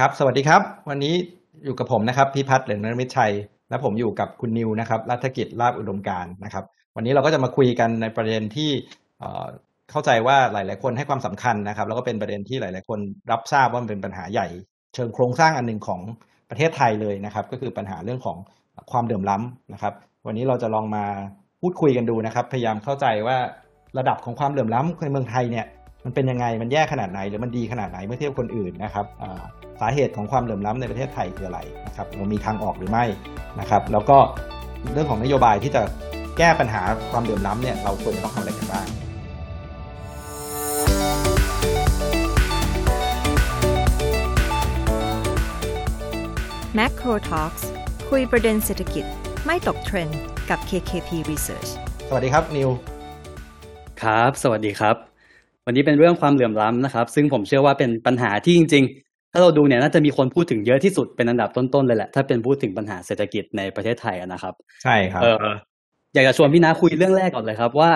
[0.00, 1.14] ครับสวัสดีครับ วันนี้
[1.64, 3.32] อยู่กับผมนะครับพิพัฒน์เหลืองนรมิตรชัย
[3.70, 6.64] และผมอยู่กับคุณนิวนะครับรัฐกิจลาบอุดมการนะครับ
[6.96, 8.70] วันนี้เราก็จะมาคุยกันในประเด็นที่
[9.90, 12.98] เข้าใจว่าหลาย ๆ คนให้ความสำคัญนะครับ แล้วก็เป็นประเด็นที่หลาย ๆ คน
[13.30, 14.46] รับทราบว่ามันเป็นปัญหาใหญ่
[14.94, 16.00] เชิงโครงสร้างอันหนึ่งของ
[16.50, 18.36] ประเทศไทยเลยนะครับ ก็คือปัญหาเรื่องของ
[18.92, 19.94] ความเหลื่อมล้ำนะครับ
[20.26, 21.04] วันนี้เราจะลองมา
[21.60, 23.36] พูดคุยกันดูนะครับ พยายามเข้าใจว่า
[23.98, 25.66] ระดับของความเหลื่อมล้ำในเมืองไทยเนี่ย
[26.04, 29.06] มันเป็นยังไงมันแย่ขนาดไหนหรือมันดีขนาดไหนเมื่อเทียบคนอื่นนะครับ
[29.80, 33.04] สาเหตุของความเหลื่อมล้ำในประเทศไทยคืออะไรนะครับมันมีทางออกหรือไม่
[33.60, 34.18] นะครับแล้วก็
[34.92, 35.82] เรื่องของนโยบายที่จะ
[36.38, 38.86] แก้ปัญหาความเหลื่อมล้ำเนี่ยเราควรจะต้องทำอะไรกันบ้าง
[46.78, 47.62] Macro Talks
[48.10, 49.04] คุยประเด็นเศรษฐกิจ
[49.46, 50.18] ไม่ตกเทรนด์
[50.50, 51.70] กับ KKP Research
[52.08, 52.70] สวัสดีครับ นิว
[54.02, 54.96] ครับ สวัสดีครับ
[55.66, 65.46] วันนี้เป็นเรื่องความเหลื่อมล้ำนะครับ ซึ่งผมเชื่อว่าเป็นปัญหาที่จริงๆ ถ้าเราดูเนี่ยน่าจะมีคนพูดถึงเยอะที่สุดเป็นอันดับต้นๆเลยแหละถ้าเป็นพูดถึงปัญหาเศรษฐกิจในประเทศไทยอะนะครับ ใช่ครับเออ
[66.14, 67.90] อยากจะชวนพี่นาคุยเรื่องแรกก่อนเลยครับ ว่า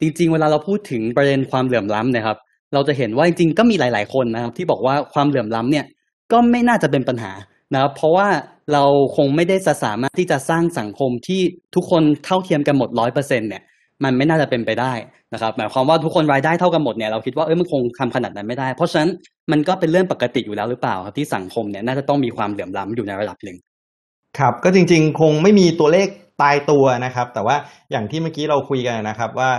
[0.00, 2.38] จริง ๆ เวลาเราพูดถึงประเด็นความเหลื่อมล้ำเนะครับ
[2.74, 5.84] เราจะเห็นว่าจริงๆก็มีหลาย ๆคนนะครับ ที่บอกว่าความเหลื่อมล้ำเนี่ย
[6.32, 7.32] ก็ไม่น่าจะเป็นปัญหา
[7.72, 8.28] นะครับ เพราะว่า
[8.72, 8.84] เรา
[9.16, 11.40] คงไม่ได้จะสามารถที่จะสร้างสังคมที่
[11.74, 13.62] ทุกคนเท่าเทียมกันหมดร้อยเปอร์เซ็นเนี่ย
[14.04, 14.92] มันไม่น่าจะเป็นไปได้
[15.34, 19.10] นะครับหมายความว่าทุกคนรายได้เท่ากันหมดเนี่ยเราคิดว่าเอ้ยมันคงทำขนาดนั้นไม่ได้ เพราะฉะนั้น
[19.52, 23.56] มันก็เป็นเรื่องปกติอยู่แล้วหรือเปล่าครับที่สังคมเนี่ยน่าจะต้องมีความเหลื่อมล้ำอยู่ในระดับหนึ่ง
[24.38, 26.08] ครับก็จริงๆ คงไม่มีตัวเลข
[26.42, 27.56] ตายตัวนะครับ แต่ว่า
[27.90, 29.50] อย่างที่เมื่อกี้เราคุยกันนะครับว่า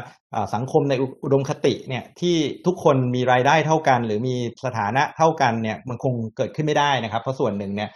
[0.55, 0.93] สังคมใน
[1.23, 7.89] อุดมคติเนี่ยที่ทุกคนมีรายได้เท่ากัน หรือมีสถานะเท่ากันเนี่ยมันคงเกิดขึ้นไม่ได้นะครับ เพราะส่วนหนึ่งเนี่ย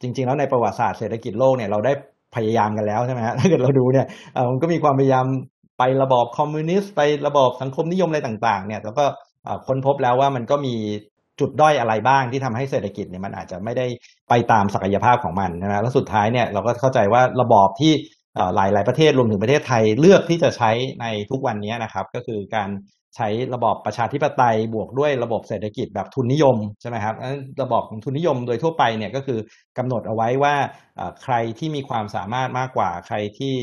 [0.00, 1.92] จริง ๆ แล้วในประวัติศาสตร์เศรษฐกิจโลกเนี่ยเราได้
[2.34, 4.06] พยายามกันแล้วใช่ไหมฮะถ้าเกิดเราดูเนี่ย
[4.50, 5.26] มันก็มีความพยายาม
[5.78, 9.04] ไประบอบคอมมิวนิสต์ไประบอบสังคมนิยมอะไรต่างๆ เนี่ยแล้วก็
[9.66, 10.74] ค้นพบแล้วว่ามันก็มี
[11.40, 13.86] จุดด้อยอะไรบ้างที่ทำให้เศรษฐกิจเนี่ยมันอาจจะไม่ได้
[14.28, 17.92] ไปตามศักยภาพของมันนะแล้วสุดท้ายเนี่ยเราก็เข้าใจว่าระบอบที่
[18.56, 22.70] หลายหลายประเทศรวมถึงประเทศไทยเลือกที่จะใช้ในทุกวันนี้นะครับ ก็คือการ
[23.16, 27.14] ใช้ระบอบประชาธิปไตยบวกด้วยระบบเศรษฐกิจแบบทุนนิยมใช่ไหมครับ
[27.62, 29.38] ระบบของทุนนิยมโดยทั่วไปเนี่ยก็คือ
[29.78, 30.54] กำหนดเอาไว้ว่า
[31.22, 33.54] ใครที่มีความสามารถมากกว่า ใครที่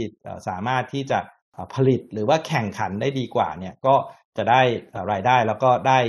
[0.48, 1.20] สามารถที่จะ
[1.74, 3.96] ผลิตหรือว่าแข่งขันได้ดีกว่าเนี่ยก็
[4.38, 4.62] จะได้
[5.12, 6.00] รายได้แล้วก็ได้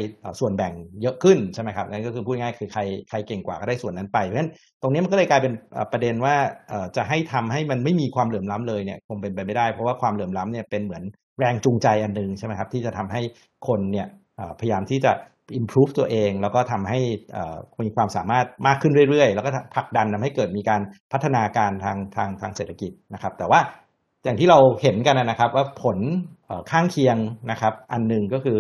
[0.41, 0.73] ส่วนแบ่ง
[1.03, 2.81] เยอะขึ้นใช่ไหมครับนั่นก็คือพูดง่ายๆคือใคร
[3.11, 4.51] ใครเก่งกว่าก็ได้ส่วนนั้นไปเพราะฉะนั้น
[4.83, 5.53] ตรงนี้มันก็เลยกลายเป็น
[5.93, 6.37] ประเด็นว่า
[6.97, 11.03] จะให้ทำให้มันไม่มีความเหลื่อมล้ำเลยเนี่ยคงเป็นไปไม่ได้ เพราะว่าความเหลื่อมล้ำเนี่ยเป็นเหมือน
[11.39, 13.21] แรงจูงใจอันหนึ่งใช่ไหมครับที่จะทำให้
[13.69, 14.07] คนเนี่ย
[14.61, 15.13] พยายามที่จะ
[15.61, 17.01] improve ตัวเอง แล้วก็ทำให้
[17.85, 20.81] มีความสามารถมากขึ้นเรื่อยๆ แล้วก็ผลักดันทำให้เกิดมีการ
[21.13, 23.61] พัฒนาการทางทางทางเศรษฐกิจนะครับ แต่ว่า
[24.25, 25.99] อย่างที่เราเห็นกันนะครับว่าผล
[26.71, 27.17] ข้างเคียง
[27.51, 28.59] นะครับ อันหนึ่งก็คือ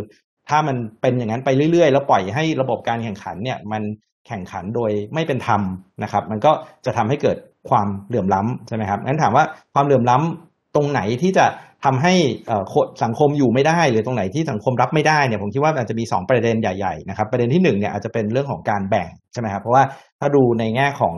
[0.48, 3.82] ถ้ามันเป็นอย่างนั้นไปเรื่อยๆ แล้วปล่อยให้ระบบการแข่งขันเนี่ยมัน
[4.26, 5.62] แข่งขันโดยไม่เป็นธรรม
[6.02, 6.52] นะครับ มันก็
[6.84, 7.36] จะทำให้เกิด
[7.70, 11.46] ความเหลื่อมล้ำใช่ไหมครับงั้นถามว่าความเหลื่อมล้ำตรงไหนที่จะ
[11.84, 12.14] ทำให้
[12.48, 19.84] เอ่อคนสังคมอยู่ไม่ได้หรือตรงไหนที่สังคมรับไม่ได้เนี่ยผมคิดว่าอาจจะมี 2 ประเด็นใหญ่ๆนะครับประเด็นที่1เนี่ยอาจจะเป็นเรื่องของการแบ่งใช่ไหมครับเพราะว่า
[20.20, 21.14] ถ้าดูในแง่ของ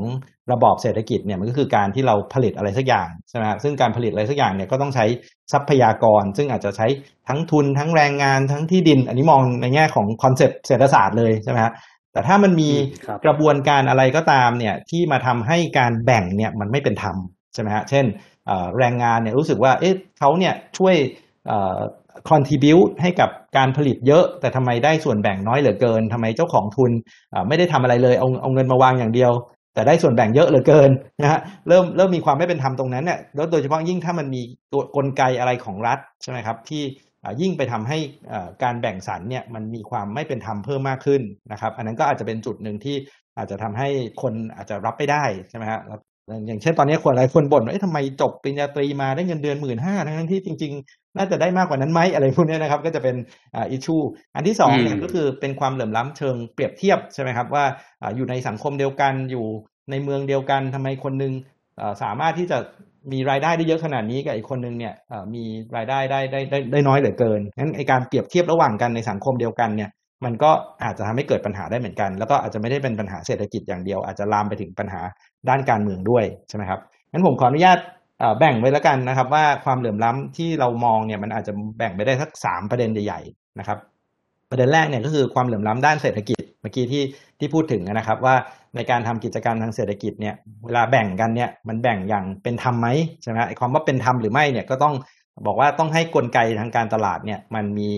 [0.53, 5.07] ระบอบเศรษฐกิจเนี่ยมันก็คือการที่เราผลิตอะไรสักอย่างใช่ไหมครับซึ่งการผลิตอะไรสักอย่างเนี่ยก็ต้องใช้
[5.53, 6.87] ทรัพยากร ซึ่งอาจจะใช้
[7.29, 11.73] ทั้งทุนทั้งแรงงานทั้งที่ดิน อันนี้มองในแง่ของคอนเซปต์เศรษฐศาสตร์เลยใช่ไหมครับ
[12.13, 12.71] แต่ถ้ามันมี
[13.07, 17.17] ครับกระบวนการอะไรก็ตามเนี่ยที่มาทำให้การแบ่งเนี่ยมันไม่เป็นธรรม
[17.55, 18.30] ใช่ไหมฮะเช่นเอ่อ
[18.79, 20.95] แรงงานเนี่ยรู้สึกว่าเอ๊ะเขาเนี่ยช่วย
[21.47, 21.79] เอ่อ
[22.31, 26.91] contribute ให้กับการผลิตเยอะ แต่ทำไมได้ส่วนแบ่งน้อยเหลือเกินทำไมเจ้าของทุน
[27.49, 29.33] ไม่ได้ทำอะไรเลยเอาเอาเงินมาวางอย่างเดียว
[29.75, 30.91] แต่ได้ส่วนแบ่งเยอะเหลือเกิน
[31.23, 36.83] นะฮะเริ่มเริ่มมีความไม่เป็นธรรมตรงนั้นเนี่ยแล้วโดยเฉพาะยิ่งถ้ามันมีตัวกลไกอะไรของรัฐใช่ไหมครับที่
[37.41, 37.99] ยิ่งไปทำให้
[38.63, 41.23] การแบ่งสรรเนี่ยมันมีความไม่เป็นธรรมเพิ่มมากขึ้น
[41.53, 42.97] นะครับ อันนั้นก็อาจจะเป็นจุดหนึ่งที่
[43.37, 43.89] อาจจะทำให้
[44.23, 45.81] คนอาจจะรับไม่ได้ใช่ไหมฮะ
[46.47, 53.17] อย่างเช่นตอนนี้คนหลายคนบ่นว่าเอ๊ะทำไมจบปริญญาตรีมาได้เงินเดือนหมื่นห้าทั้งๆที่จริง ๆ น่าจะได้มากกว่านั้นไหมอะไรพวกนี้นะครับ ก็จะเป็น
[53.55, 53.97] อ่าอิชู
[54.35, 57.65] อันที่สองเนี่ยอืมก็คือเป็นความเหลื่อมล้ำเชิงเปรียบเทียบใช่ไหมครับว่า
[58.03, 59.47] อ่าอยู่ในสังคมเดียวกันอยู่
[59.91, 61.33] ในเมืองเดียวกันทำไมคนหนึง
[61.81, 62.59] อ่าสามารถที่จะ
[63.13, 65.45] มีรายได้ได้เยอะขนาดนี้กับอีกคนหนึงเนี่ยอ่ามี
[65.77, 69.91] รายได้ได้ได้ได้ได้น้อยเหลือเกินงั้นไอการเปรียบเทียบระหว่างกันในสังคมเดียวกันเนี่ย
[70.25, 70.51] มันก็
[70.85, 75.01] อาจจะทำให้เกิดปัญหาได้เหมือนกัน แล้วก็อาจจะไม่ได้เป็นปัญหาเศรษฐกิจอย่างเดียว อาจจะลามไปถึงปัญหา
[75.49, 76.81] ด้านการเมืองด้วยใช่ไหมครับ
[77.13, 77.79] งั้นผมขออนุญาต
[78.39, 83.79] แบ่งไว้แล้วกันนะครับ ว่าความเหลื่อมล้ำที่เรามองเนี่ยมันอาจจะแบ่งไปได้สักสามประเด็นใหญ่ๆนะครับ
[84.51, 87.03] ประเด็นแรกเนี่ยก็คือความเหลื่อมล้ำด้านเศรษฐกิจเมื่อกี้ที่
[87.39, 88.35] ที่พูดถึงนะครับ ว่า
[88.77, 90.35] ในการทำกิจการทางเศรษฐกิจเนี่ย
[90.65, 92.89] เวลาแบ่งกันเนี่ยมันแบ่งอย่างเป็นธรรมไหม
[93.23, 94.95] ใช่ไหมไอ้ความว่าเป็นธรรมหรือไม่เนี่ยก็ต้อง
[95.47, 97.89] บอกว่าต้องให้กลไกทางการตลาดเนี่ยมันมี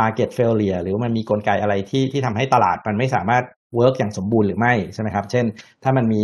[0.00, 3.44] market failure หรือมันมีกลไกอะไรที่ที่ทำให้ตลาดมันไม่สามารถ
[3.76, 5.44] work อย่างสมบูรณ์หรือไม่ใช่ไหมครับ เช่น
[5.82, 6.22] ถ้ามันมี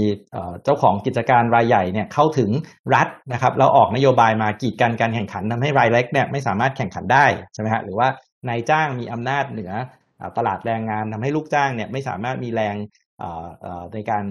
[0.64, 2.50] เจ้าของกิจการรายใหญ่เนี่ยเข้าถึง
[2.94, 8.08] รัฐนะครับแล้วออกนโยบายมากีดกันการแข่งขันทำให้รายเล็กเนี่ยไม่สามารถแข่งขันได้ใช่ไหมฮะหรือว่า
[8.48, 9.72] นายจ้างมีอำนาจเหนือ
[10.36, 12.76] ตลาดแรงงานทำให้ลูกจ้างเนี่ยไม่สามารถมีแรง
[13.94, 14.24] ในการ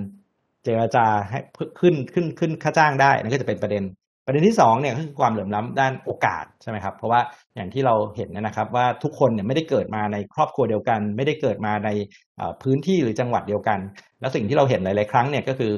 [0.63, 1.39] เจรจาให้
[1.79, 3.83] ขึ้นขึ้นขึ้นค่าจ้างได้นั่นก็จะเป็นประเด็น
[4.25, 7.21] ประเด็นที่2เนี่ยคือความเหลื่อมล้ำด้านโอกาสใช่ไหมครับ เพราะว่า
[7.55, 11.89] อย่างที่เราเห็นนะครับว่าทุกคนเนี่ยไม่ได้เกิดมาในครอบครัวเดียวกัน ไม่ได้เกิดมาใน
[12.63, 13.79] พื้นที่หรือจังหวัดเดียวกัน
[14.19, 15.71] แล้วสิ่งที่เราเห็นหลาย ๆ ครั้งเนี่ยก็คือ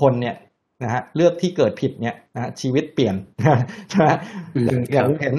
[0.00, 0.34] คนเนี่ย
[0.82, 3.14] นะฮะเลือกที่เกิดผิดเนี่ยนะชีวิตเปลี่ยน
[3.90, 4.10] ใช่ไหม
[4.92, 5.34] อย่างเห็น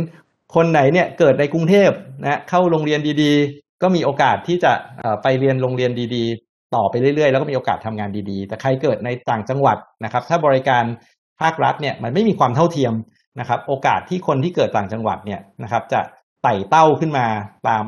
[0.56, 1.92] คนไหนเนี่ยเกิดในกรุงเทพ
[2.24, 4.72] นะเข้าโรงเรียนดีๆ ก็มีโอกาสที่จะ
[5.24, 10.84] ไปเรียนโรงเรียนดีๆ ต่อไปเรื่อยๆ แล้วก็มีโอกาสทำงานดีๆ แต่ใครเกิดในต่างจังหวัดนะครับ ถ้าบริการ
[11.41, 12.93] ภาครัฐเนี่ยมันไม่มีความเท่าเทียม
[13.39, 16.01] นะครับ โอกาสที่คนที่เกิดต่างจังหวัดเนี่ยนะครับจะ
[16.43, 17.25] ไต่เต้าขึ้นมา
[17.69, 17.85] ตาม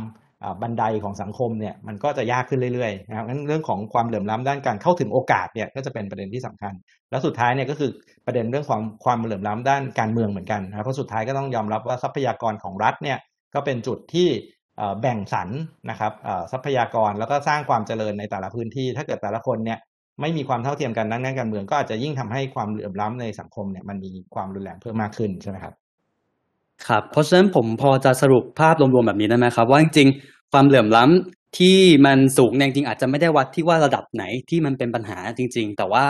[0.61, 6.73] บันไดของสังคมเนี่ยมันก็จะยากขึ้นเรื่อยๆนะครับงั้นเรื่องของความเหลื่อมล้ำด้านการเข้าถึงโอกาสเนี่ยก็จะเป็นประเด็นที่สำคัญ
[7.11, 7.91] แล้วสุดท้ายเนี่ยก็คือ
[8.25, 13.17] ประเด็นเรื่องความความเหลื่อมล้ำด้านการเมืองเหมือนกันนะครับเพราะสุดท้ายก็ต้องยอมรับว่าทรัพยากรของรัฐเนี่ย
[13.55, 14.27] ก็เป็นจุดที่
[15.01, 15.49] แบ่งสรร
[15.89, 16.11] นะครับ
[16.51, 19.79] ทรัพยากรแล้วก็สร้างความเจริญในแต่ละพื้นที่ ถ้าเกิดแต่ละคนเนี่ย
[20.21, 25.73] ไม่มีความเท่าเทียมกันด้นการเมือง ก็อาจจะยิ่งทำให้ความเหลื่อมล้ำในสังคมเนี่ยมันมีความรุนแรงเพิ่มมากขึ้นใช่ไหมครับ
[26.87, 36.03] ครับเพราะฉะนั้นผมพอจะสรุปภาพรวมๆแบบนี้ได้ไหมครับ ว่าจริงๆความเหลื่อมล้ำที่มันสูงเนี่ยจริงๆอาจจะไม่ได้วัดที่ว่าระดับไหนที่มันเป็นปัญหาจริง ๆ แต่ว่า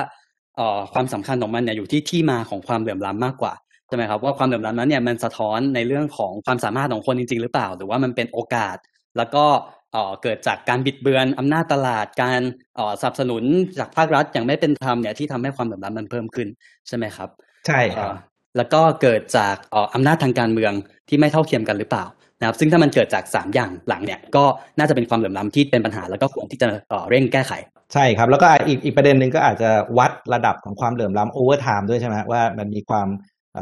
[0.60, 3.54] ออความสำคัญของมันเนี่ยอยู่ที่ที่มาของความเหลื่อมล้ำมากกว่า
[3.88, 8.78] ใช่ไหมครับว่าความเหลื่อมล้ำนั้นเนี่ยมันสะท้อนในเรื่องของความสามารถของคนจริง ๆ หรือเปล่า หรือว่ามันเป็นโอกาส
[9.18, 9.46] แล้วก็
[9.94, 12.42] เอ่อเกิดจากการบิดเบือนอำนาจตลาดการ
[12.76, 13.44] เอ่อสนับสนุน
[13.80, 16.48] จากภาครัฐอย่างไม่เป็นธรรมเนี่ยที่ทำให้ความเหลื่อมล้ำมันเพิ่มขึ้น
[16.88, 17.30] ใช่ไหมครับ
[17.68, 18.14] ใช่ครับ
[18.58, 20.74] แล้วก็เกิดจากเอ่ออำนาจทางการเมือง
[21.10, 22.06] ที่ไม่เท่าเทียมกันหรือเปล่า
[22.40, 24.44] นะครับ ซึ่งถ้ามันเกิดจากสามอย่างหลังเนี่ยก็
[24.78, 27.54] น่าจะเป็นความเหลื่อมล้ำที่เป็นปัญหาแล้วก็ควรที่จะเอ่อเร่งแก้ไข
[27.94, 33.08] ใช่ครับ แล้วก็อีกอีกประเด็นหนึ่งก็อาจจะวัดระดับของความเหลื่อมล้ำ over time ด้วยใช่ไหมว่ามันมีความ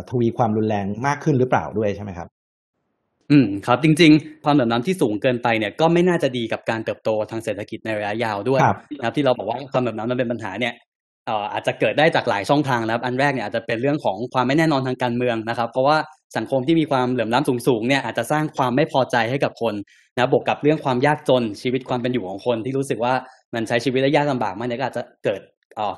[0.10, 2.28] ทวีความรุนแรงมากขึ้นหรือเปล่าด้วยใช่ไหมครับ
[3.32, 8.62] อืมครับ จริง ๆ ความเหลื่อมล้ำที่สูงเกินไปเนี่ยก็ไม่น่าจะดีกับการเติบโตทางเศรษฐกิจในระยะยาวด้วย
[8.98, 10.74] นะครับ ที่เราบอกว่าความเหลื่อมล้ำมันเป็นปัญหาเนี่ย
[11.26, 15.98] เอ่ออาจจะเกิดได้จากหลายช่องทางนะครับ อันแรกเนี่ยอาจจะเป็นเรื่องของความไม่แน่นอนทางการเมืองนะครับ เพราะว่า
[16.38, 19.74] สังคมที่มีความเหลื่อมล้ำสูงๆเนี่ยอาจจะสร้างความไม่พอใจให้กับคน
[20.18, 23.14] นะบวกกับเรื่องความยากจนชีวิตความเป็นอยู่ของคนที่รู้สึกว่า
[23.54, 25.42] มันใช้ชีวิตได้ยากลำบากมากเนี่ยก็อาจจะเกิด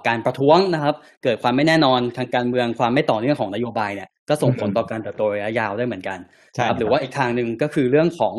[0.07, 6.19] การประท้วงนะครับ เกิดความไม่แน่นอนทางการเมืองความไม่ต่อเนื่องของนโยบายเนี่ย ก็ส่งผลต่อการเติบโตระยะยาวได้เหมือนกัน
[6.57, 8.35] ครับหรือว่าอีกทางหนึ่งก็คือเรื่องของ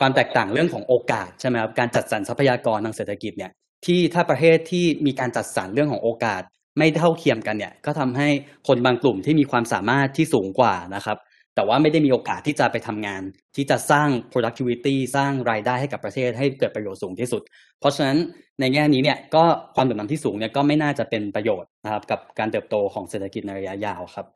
[0.00, 3.52] ความแตกต่างเรื่องของโอกาสใช่ไหมครับการจัดสรรทรัพยากรทางเศรษฐกิจเนี่ย
[3.86, 6.42] ที่ถ้าประเทศที่มีการจัดสรรเรื่องของโอกาส
[6.78, 8.28] ไม่เท่าเทียมกันเนี่ยก็ทำให้
[8.68, 11.18] คนบางกลุ่มที่มีความสามารถที่สูงกว่านะครับ
[11.54, 13.22] แต่ว่าไม่ได้มีโอกาสที่จะไปทำงาน
[13.56, 17.42] ที่จะสร้าง productivity สร้างรายได้ให้กับประเทศให้เกิดประโยชน์สูงที่สุด
[17.80, 18.18] เพราะฉะนั้น
[18.60, 19.44] ในแง่นี้เนี่ยก็
[19.74, 24.26] ความเหลื่อมล้ำที่สูงเนี่ยก็ไม่น่าจะเป็นประโยชน์นะครับกับการเติบโตของเศรษฐกิจในระยะยาวครับ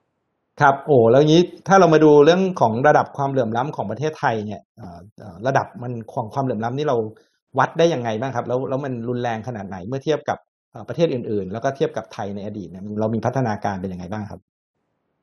[0.60, 4.60] ครับโอ้แล้วงี้ถ้าเรามาดูเรื่องของระดับความเหลื่อมล้ำของประเทศไทยเนี่ย
[5.46, 6.96] ระดับมันของความเหลื่อมล้ำนี่เรา
[7.58, 10.38] วัดได้ยังไงบ้างครับ แล้วแล้วมันรุนแรงขนาดไหนเมื่อเทียบกับ
[10.88, 14.40] ประเทศอื่น ๆ แล้วก็เทียบกับไทยในอดีตเนี่ยเรามีพัฒนาการเป็นยังไงบ้างครับ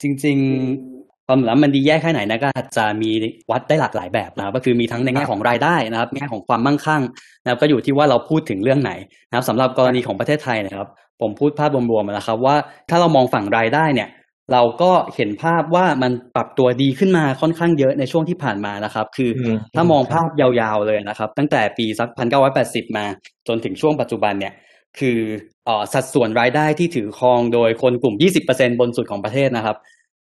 [0.01, 3.09] จริง ๆ ความเหลื่อมล้ำมันดีแย่แค่ไหนนะก็อาจจะมี
[3.51, 7.01] วัดได้หลากหลายแบบนะครับก็คือมีทั้งในแง่ของรายได้นะครับแง่ของความมั่งคั่ง
[7.43, 8.91] นะครับก็อยู่ที่ว่าเราพูดถึงเรื่องไหน
[9.29, 10.87] นะครับสำหรับกรณีของประเทศไทยนะครับ
[11.21, 12.55] ผมพูดภาพรวมๆนะครับว่า
[12.89, 14.07] ถ้าเรามองฝั่งรายได้เนี่ย
[14.51, 19.31] เราก็เห็นภาพว่ามันปรับตัวดีขึ้นมาค่อนข้างเยอะในช่วงที่ผ่านมานะครับ คือ
[19.75, 23.05] ถ้ามองภาพยาวๆเลยนะครับ ตั้งแต่ปีสักพันเก้าร้อยแปดสิบมา
[23.47, 24.53] จนถึงช่วงปัจจุบันเนี่ย
[24.99, 25.19] คือ
[25.65, 28.15] เอ่อสัดส่วนรายได้ที่ถือครองโดยคนกลุ่ม
[28.47, 29.77] 20%บนสุดของประเทศนะครับ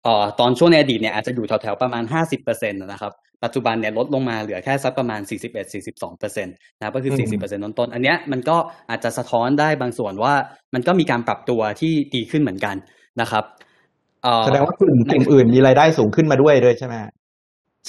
[0.03, 2.03] เอ่อตอนช่วงในอดีตเนี่ยอาจจะอยู่แถวๆประมาณ
[2.37, 3.13] 50%นะครับ
[3.43, 5.21] ปัจจุบันเนี่ยลดลงมาเหลือแค่สักประมาณ
[5.79, 8.57] 41-42%นะครับก็คือ 40%ต้นๆอันเนี้ยมันก็
[8.89, 10.33] อาจจะสะท้อนได้บางส่วนว่า
[10.73, 12.75] มันก็มีการปรับตัวที่ดีขึ้นเหมือนกัน
[13.21, 13.43] นะครับ
[14.45, 16.95] แสดงว่ากลุ่มกลุ่มอื่นมีรายได้สูงขึ้นมาด้วยด้วยใช่ไหม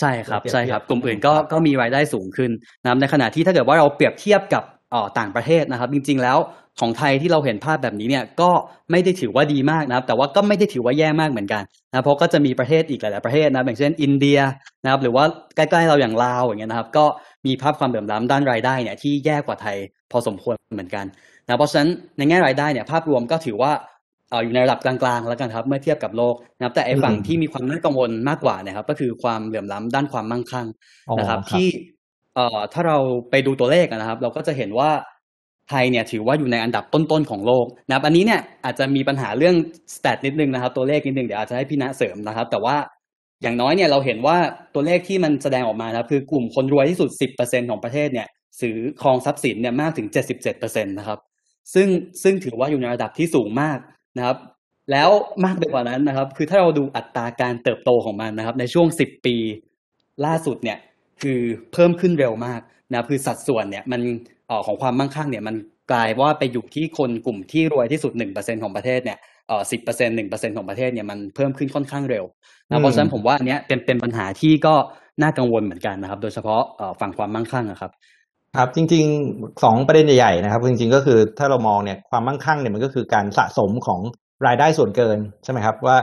[0.01, 2.51] ใช่ครับใช่ครับ กลุ่มอื่นก็ก็มีรายได้สูงขึ้น
[2.83, 6.39] นะครับในขณะที่ถ้าเกิดว่าเราเปรียบเทียบกับเอ่อต่างประเทศนะครับ จริง ๆ แล้ว
[6.81, 8.51] ของไทยที่เราเห็นภาพแบบนี้เนี่ยก็
[8.91, 14.39] ไม่ได้ถือว่าดีมากนะครับ แต่ว่าก็ไม่ได้ถือว่าแย่มากเหมือนกันนะเพราะก็จะมีประเทศอีกหลาย ๆประเทศนะอย่างเช่นอินเดีย
[14.85, 15.25] นะครับ หรือว่า
[15.57, 17.05] ใกล้ ๆ เราอย่างลาวอย่างเงี้ยนะครับ ก็
[17.47, 19.77] มีภาพความเหลื่อมล้ำด้านรายได้เนี่ยที่แย่กว่าไทย
[20.13, 21.05] พอสมควรเหมือนกัน
[21.47, 30.67] นะเพราะฉะนั้นในแง่รายได้เนี่ยภาพรวมก็ถือว่าเอออยู่ในระดับกลางๆแล้วกันครับ เมื่อเทียบกับโลกนะครับ แต่ไอ้ฝั่งที่มีความน่ากังวลมากกว่านะครับ ก็คือความเหลื่อมล้ำด้านความมั่งคั่ง
[31.19, 31.67] นะครับ ที่
[32.35, 32.99] เอ่อถ้าเรา
[33.31, 34.91] ไปดูตัวเลขนะครับ เราก็จะเห็นว่า
[35.69, 39.55] ไทยเนี่ยถือว่าอยู่ในอันดับต้นๆของโลกนะครับอันนี้เนี่ยอาจจะมีปัญหาเรื่อง
[39.95, 42.77] สแตทนิดนึงนะครับ ตัวเลขนิดนึงเดี๋ยวอาจจะให้พี่ณเสริมนะครับ แต่ว่า
[43.43, 44.37] อย่างน้อยเนี่ยเราเห็นว่า
[44.75, 47.11] ตัวเลขที่มันแสดงออกมานะครับคือกลุ่มคนรวยที่สุด
[47.41, 48.29] 10%ของประเทศเนี่ย
[48.61, 50.09] ซื้อครองทรัพย์สินเนี่ยมากถึง
[50.53, 51.19] 77%นะครับ
[51.75, 51.89] ซึ่ง
[52.23, 53.79] ซึ่งถือว่าอยู่ในระดับที่สูงมาก
[54.17, 54.37] นะครับ
[54.91, 55.11] แล้ว
[55.45, 59.37] มากไปกว่านั้นนะครับ คือถ้าเราดูอัตราการเติบโตของมันนะครับ ในช่วง 10 ปี
[60.25, 60.79] ล่าสุดเนี่ย
[61.23, 61.41] คือ
[61.73, 64.01] เพิ่มขึ้นเร็วมากนะครับคือสัดส่วนเนี่ยมัน
[64.49, 65.57] เอ่อของความมั่งคั่งเนี่ยมัน
[65.93, 72.25] กลายว่าไปอยู่ที่คนกลุ่มที่รวยที่สุด 1%ของประเทศเนี่ยเอ่อ10% 1%ของประเทศเนี่ยมันเพิ่มขึ้นค่อนข้างเร็ว
[72.69, 74.75] นะเพราะฉะนั้นผมว่าอันเนี้ยเป็นเป็นปัญหาที่ก็
[75.23, 77.93] น่ากังวลเหมือนกันนะครับ โดยเฉพาะเอ่อฝั่งความมั่งคั่งอะครับ
[78.59, 84.01] ครับจริงๆสองประเด็นใหญ่ๆนะครับจริงๆก็คือถ้าเรามองเนี่ยความมั่งคั่งเนี่ยมันก็คือการสะสมของ
[84.47, 85.97] รายได้ส่วนเกินใช่ไหมครับว่า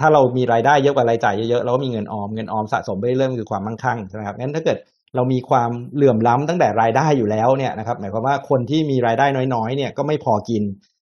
[0.00, 4.78] ถ้าเรามีรายได้เยอะกว่ารายจ่ายเยอะๆเราก็มีเงินออมเงินออมสะสมไปเรื่อยๆคือความมั่งคั่งใช่ไหมครับงั้นถ้าเกิด
[5.14, 10.62] เรามีความเหลื่อมล้ำตั้งแต่รายได้อยู่แล้วเนี่ยนะครับหมายความว่าคนที่มีรายได้น้อยๆเนี่ยก็ไม่พอกิน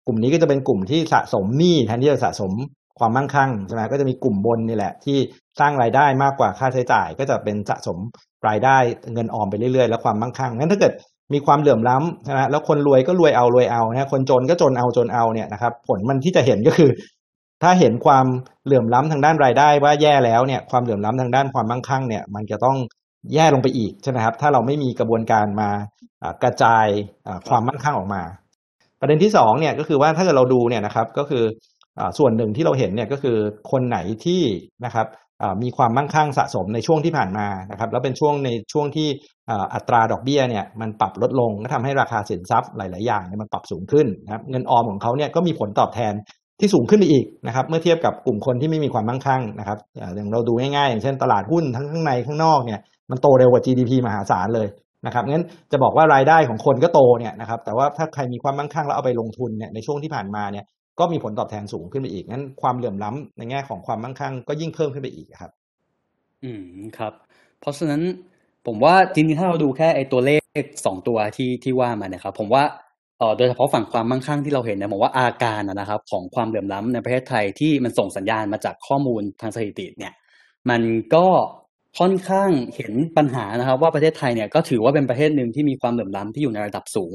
[0.07, 2.53] กลุ่มนี้ก็จะเป็นกลุ่มที่สะสมหนี้แทนที่จะสะสม
[3.01, 5.19] ความมั่งคั่งใช่ไหมก็จะมีกลุ่มบนนี่แหละ ที่
[5.61, 7.99] สร้างรายได้มากกว่าค่าใช้จ่าย ก็จะเป็นสะสม
[8.49, 8.77] รายได้
[9.13, 10.93] เงินออมไปเรื่อยๆ แล้วความมั่งคั่งงั้นถ้าเกิด
[11.33, 16.91] มีความเหลื่อมล้ำใช่ไหมแล้วคนรวยก็รวยเอารวยเอานะคนจนก็จนเอาจนเอาเนี่ยนะครับผลมันที่จะเห็นก็คือ
[17.63, 18.27] ถ้าเห็นความ
[18.65, 22.77] เหลื่อมล้ำทางด้านรายได้ว่าแย่แล้วเนี่ยความเหลื่อมล้ำทางด้านความมั่งคั่งเนี่ยมันจะต้อง
[23.35, 25.71] แย่ลงไปอีกใช่ไหมครับถ้าเราไม่มีกระบวนการมา
[26.43, 26.87] กระจาย
[27.49, 28.23] ความมั่งคั่งออกมา
[29.01, 31.45] ประเด็นที่สองเนี่ยก็คือว่าถ้าเกิดเราดูเนี่ยนะครับก็คือ
[32.19, 33.37] ส่วนหนึ่งที่เราเห็นเนี่ยก็คือ
[33.71, 34.43] คนไหนที่
[34.85, 35.07] นะครับ
[35.63, 39.09] มีความมั่งคั่งสะสมในช่วงที่ผ่านมานะครับ แล้วเป็นช่วงในช่วงที่
[39.75, 46.15] อัตราดอกเบี้ยเนี่ยมันปรับลดลงก็ทำให้ราคาสินทรัพย์หลาย ๆ อย่างเนี่ยมันปรับสูงขึ้นนะครับเงินออมของเขาเนี่ยก็มีผลตอบแทน
[46.61, 52.81] ที่สูงขึ้นไปอีกนะครับ เมื่อเทียบกับกลุ่มคนที่ไม่มีความมั่งคั่งนะครับอ่าอย่างเราดูง่าย ๆ อย่างเช่นตลาดหุ้นทั้งข้างในข้างนอกเนี่ย
[53.11, 54.69] มันโตเร็วกว่า GDP มหาศาลเลย
[55.07, 60.65] นะครับงั้นจะบอกว่ารายได้ของคนก็โตเนี่ยนะครับแต่ว่าถ้าใครมีความมั่งคั่งแล้วเอาไปลงทุนเนี่ยในช่วงที่ผ่านมาเนี่ย
[61.01, 65.51] ก็มีผลตอบแทนสูงขึ้นไปอีกงั้นความเหลื่อมล้ำในแง่ของความมั่งคั่งก็ยิ่งเพิ่มขึ้นไปอีกครับ
[66.45, 66.67] อืม
[66.99, 67.13] ครับ
[67.61, 68.03] เพราะฉะนั้น
[68.67, 72.65] ผมว่าจริงๆถ้าเราดูแค่ไอ้ตัวเลขสองตัวที่ที่ว่ามาเนี่ยครับผมว่า
[73.19, 80.13] เอ่อโดยเฉพาะฝั่งความมั่งคั่งที่เราเห็นเนี่ยผมว่าอาการนะครับของความเหลื่อมล้ำในประเทศไทยที่มันส่งสัญญาณมาจากข้อมูลทางสถิติเนี่ย
[80.71, 80.83] มัน
[81.15, 81.27] ก็
[81.99, 87.13] ค่อนข้างเห็นปัญหานะครับ ว่าประเทศไทยเนี่ยก็ถือว่าเป็นประเทศหนึ่งที่มีความเหลื่อมล้ำที่อยู่ในระดับสูง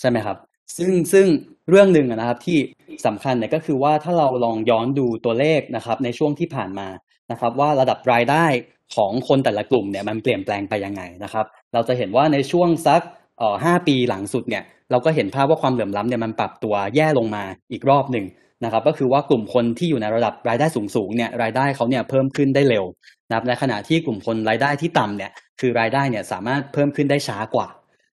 [0.00, 0.36] ใช่ไหมครับ
[0.76, 1.26] ซึ่งซึ่ง
[1.70, 2.58] เรื่องหนึ่งนะครับที่
[3.06, 6.88] สำคัญเนี่ยก็คือว่าถ้าเราลองย้อนดูตัวเลขนะครับในช่วงที่ผ่านมา
[7.30, 8.46] นะครับว่าระดับรายได้
[8.94, 13.02] ของคนแต่ละกลุ่มเนี่ยมันเปลี่ยนแปลงไปยังไงนะครับ เราจะเห็นว่าในช่วงสัก
[13.38, 18.26] เอ่อห้าปีหลังสุดเนี่ยเราก็เห็นภาพว่าความเหลื่อมล้ำเนี่ยมันปรับตัวแย่ลงมาอีกรอบหนึ่ง
[18.64, 22.84] นะครับก็คือว่ากลุ่มคนที่อยู่ในระดับรายได้สูงๆเนี่ยรายได้เขาเนี่ยเพิ่มขึ้นได้เร็ว
[23.28, 27.66] นะครับในขณะที่กลุ่มคนรายได้ที่ต่ำเนี่ยคือรายได้เนี่ยสามารถเพิ่มขึ้นได้ช้ากว่า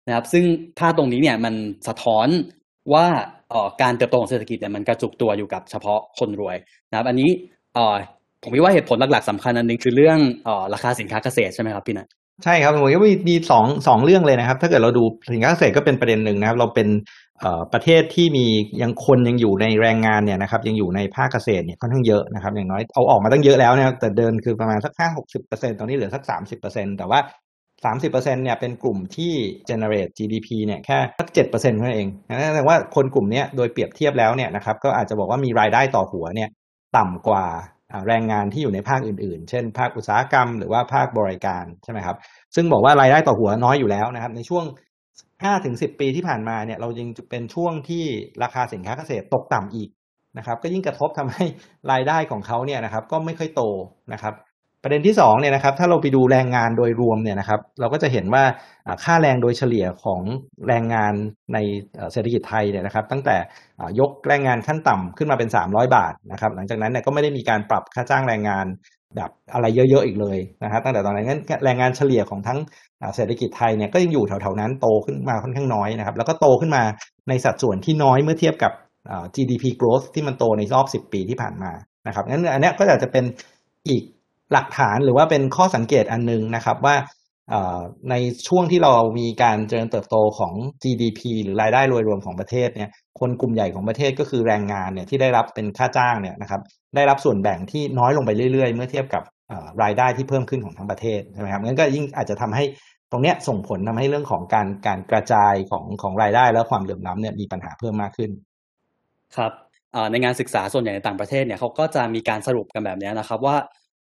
[0.06, 0.44] นะครับ ซึ่ง
[0.78, 1.54] ภาพตรงนี้เนี่ยมัน
[1.88, 2.28] สะท้อน
[2.94, 3.06] ว่า
[3.52, 6.56] ออการเติบโตของเศรษฐกิจเนี่ยมันกระจุกตัวอยู่กับเฉพาะคนรวย
[6.90, 7.30] นะครับ อันนี้
[7.76, 7.96] ออ
[8.42, 12.06] ผมคิดว่าเหตุผลหลักๆสำคัญอันหนึงคือเรื่องออราคาสินค้าเกษตรใช่ไหมครับพี่นัท
[12.44, 16.88] ใช่ครับผมก็มีมีสองสองเรื่องเลยนะครับ ถ้าเกิดเราดูสินค้าเกษตรก็เป็นประเด็นหนึ่งนะครับ เราเป็น
[17.72, 18.46] ประเทศที่มี
[18.82, 27.18] ยังคนยังอยู่ในแรงงานเนี่ยนะครับยังอยู่ในภาคเกษตรเนี่ยค่อนข้างเยอะนะครับอย่างน้อยเอาออกมาตั้งเยอะแล้วนะแต่เดินคือประมาณสักห้าหกสิบเปอร์เซ็นตอนนี้เหลือสักสามสิบเปอร์เซ็นแต่ว่า
[27.84, 29.32] สามสิบเปอร์เซ็นเนี่ยเป็นกลุ่มที่
[29.68, 36.48] generate GDP เนี่ยแค่สักเจ็ดเปอร์เซ็นต์เท่านั้นเองนั่นแสดงว่าคนกลุ่มนี้โดยเปรียบเทียบแล้วเนี่ยนะครับก็อาจจะบอกว่ามีรายได้ต่อหัวเนี่ย
[36.96, 37.46] ต่ำกว่า
[38.08, 42.16] แรงงานที่อยู่ในภาคอื่นๆ เช่น ภาคอุตสาหกรรมหรือว่าภาคบริการใช่ไหมครับ
[42.54, 44.64] ซึ่งบอกว่ารายได้ต่อหัวน้อยอยู่แล้วนะครับ ในช่วง
[45.14, 48.04] 5ถึง10 ปีที่ผ่านมาเนี่ยเรายังเป็นช่วงที่
[48.42, 49.90] ราคาสินค้าเกษตรตกต่ำอีก
[50.38, 51.44] นะครับ ก็ยิ่งกระทบทำให้
[51.92, 53.62] รายได้ของเขาเนี่ยนะครับก็ไม่ค่อยโต
[54.12, 54.34] นะครับ
[54.82, 58.44] ประเด็นที่สองเนี่ยนะครับถ้าเราไปดูแรงงานโดยรวมเนี่ยนะครับเราก็จะเห็นว่า
[59.04, 60.22] ค่าแรงโดยเฉลี่ยของ
[60.68, 61.12] แรงงาน
[61.54, 61.58] ใน
[62.12, 63.36] เศรษฐกิจไทยเนี่ยนะครับ ตั้งแต่
[64.00, 68.66] ยกแรงงานขั้นต่ำขึ้นมาเป็น 300 บาทนะครับหลังจากนั้นเนี่ยก็ไม่ได้มีการปรับค่าจ้างแรงงาน
[69.16, 72.58] แบบอะไรเยอะๆอีกเลยนะครับตั้งแต่ตอนนั้นงั้นแรงงานเฉลี่ยของทั้ง
[73.16, 76.82] เศรษฐกิจไทยเนี่ยก็ยังอยู่แถวๆนั้นโตขึ้นมาค่อนข้างน้อยนะครับแล้วก็โตขึ้นมา
[77.28, 78.72] ในสัดส่วนที่น้อยเมื่อเทียบกับ
[79.34, 81.72] GDP growth ที่มันโตในรอบ 10 ปีที่ผ่านมา
[82.06, 83.24] นะครับงั้นอันนี้ก็อาจจะเป็น
[83.88, 84.02] อีก
[84.52, 86.96] หลักฐานหรือว่าเป็นข้อสังเกตอันหนึงนะครับว่า
[88.10, 88.14] ใน
[88.48, 96.60] ช่วงที่เรามีการเจริญเติบโตของ GDP หรือรายได้โดยรวมของประเทศเนี่ย คนกลุ่มใหญ่ของประเทศก็คือแรงงานเนี่ยที่ได้รับเป็นค่าจ้างเนี่ยนะครับ
[96.96, 99.22] ได้รับส่วนแบ่งที่น้อยลงไปเรื่อยๆ เมื่อเทียบกับ
[99.82, 102.64] รายได้ที่เพิ่มขึ้นของทั้งประเทศใช่ไหมครับงั้นก็ยิ่งอาจจะทำให้
[103.10, 108.30] ตรงเนี้ยส่งผลทำให้เรื่องของการการกระจายของของรายได้และความเหลื่อมล้ำเนี่ยมีปัญหาเพิ่มมากขึ้น
[109.36, 109.52] ครับ
[110.10, 113.56] ในงานศึกษาส่วนใหญ่ในต่างประเทศเนี่ยเขาก็จะมีการสรุปกันแบบนี้นะครับว่า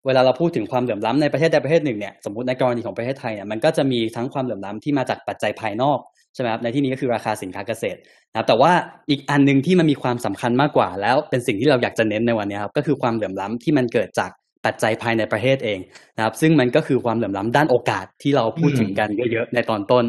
[0.06, 5.98] เวลาเราพูดถึงความเหลื่อมล้ำในประเทศใดประเทศหนึ่งเนี่ยสมมติในกรณีของประเทศไทยเนี่ยมันก็จะมีทั้งความเหลื่อมล้ำที่มาจากปัจจัยภายนอก
[6.34, 7.98] ใช่ไหมครับในที่นี้ก็คือราคาสินค้าเกษตร
[8.30, 8.72] นะครับแต่ว่า
[9.10, 14.30] อีกอันหนึงที่มันมีความสำคัญมากกว่า แล้วเป็นสิ่งที่เราอยากจะเน้นในวันนี้ครับก็คือความเหลื่อมล้ำที่มันเกิดจาก
[14.64, 15.78] ปัจจัยภายในประเทศเอง
[16.16, 20.04] นะครับซึ่งมันก็คือความเหลื่อมล้ำด้านโอกาสที่เราพูดถึงกันเยอะๆในตอนต้น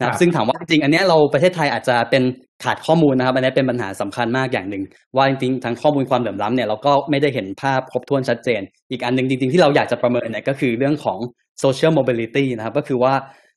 [0.00, 2.22] นะครับซึ่งถามว่าจริงอันนี้เราประเทศไทยอาจจะเป็น
[2.64, 4.82] ขาดข้อมูลนะครับ อันนี้เป็นปัญหาสำคัญมากอย่างหนึ่ง
[5.16, 11.18] ว่าจริงๆทั้งข้อมูลความเหลื่อมล้ำเนี่ยเราก็ไม่ได้เห็นภาพครบถ้วนชัดเจน อีกอันหนึ่งจริงๆที่เราอยากจะประเมินเนี่ยก็คือเรื่องของ
[11.62, 13.14] social mobility นะครับ ก็คือว่า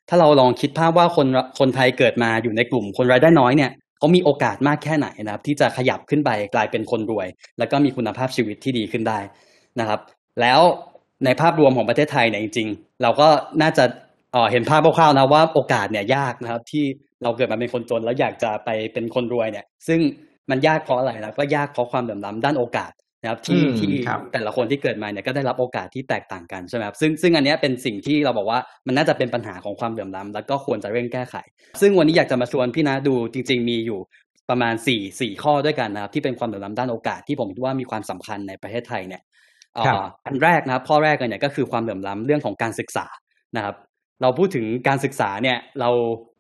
[0.10, 1.28] ถ้าเราลองคิดภาพว่าคน
[1.60, 7.28] คนไทยเกิดมาอยู่ในกลุ่มคนรายได้น้อยเนี่ยเขามีโอกาสมากแค่ไหนนะครับ ที่จะขยับขึ้นไปกลายเป็นคนรวย
[7.60, 9.20] แล้วก็มีคุณภาพชีวิตที่ดีขึ้นได้
[9.80, 10.00] นะครับ
[10.42, 10.60] แล้ว
[11.26, 13.28] ในภาพรวมของประเทศไทยเนี่ยจริง ๆ เราก็
[13.62, 13.84] น่าจะ
[14.34, 16.86] เอ่อเห็นภาพคร่าวๆนะว่าโอกาสเนี่ยยากนะครับ ที่
[17.24, 20.00] เราเกิดมาเป็นคนจนแล้วอยากจะไปเป็นคนรวยเนี่ย ซึ่ง
[20.50, 31.36] มันยากเพราะอะไรนะก็ยากเพราะความเหลื่อมล้ำด้านโอกาสนะครับที่อืมที่ครับแต่ละคนที่เกิดมาเนี่ยก็ได้รับโอกาสที่แตกต่างกันใช่ไหมครับซึ่งซึ่งอันเนี้ยเป็นสิ่งที่เราบอกว่ามันน่าจะเป็นปัญหาของความเหลื่อมล้ำแล้วก็ควรจะเร่งแก้ไข
[31.82, 34.00] ซึ่งวันนี้อยากจะมาชวนพี่นะดูจริง ๆ มีอยู่
[34.50, 39.22] ประมาณสี่สี่ข้อด้วยกันนะครับที่เป็นความเหลื่อมล้ำด้านโอกาสที่ผมคิดว่ามีความสำคัญในประเทศไทยเนี่ย
[39.76, 43.06] เอ่อครับอันแรกนะครับข้อแรกเลยเนี่ยก็คือความเหลื่อมล้ำเรื่องของการศึกษา
[43.56, 43.76] นะครับ
[44.22, 45.90] เราพูดถึงการศึกษาเนี่ยเรา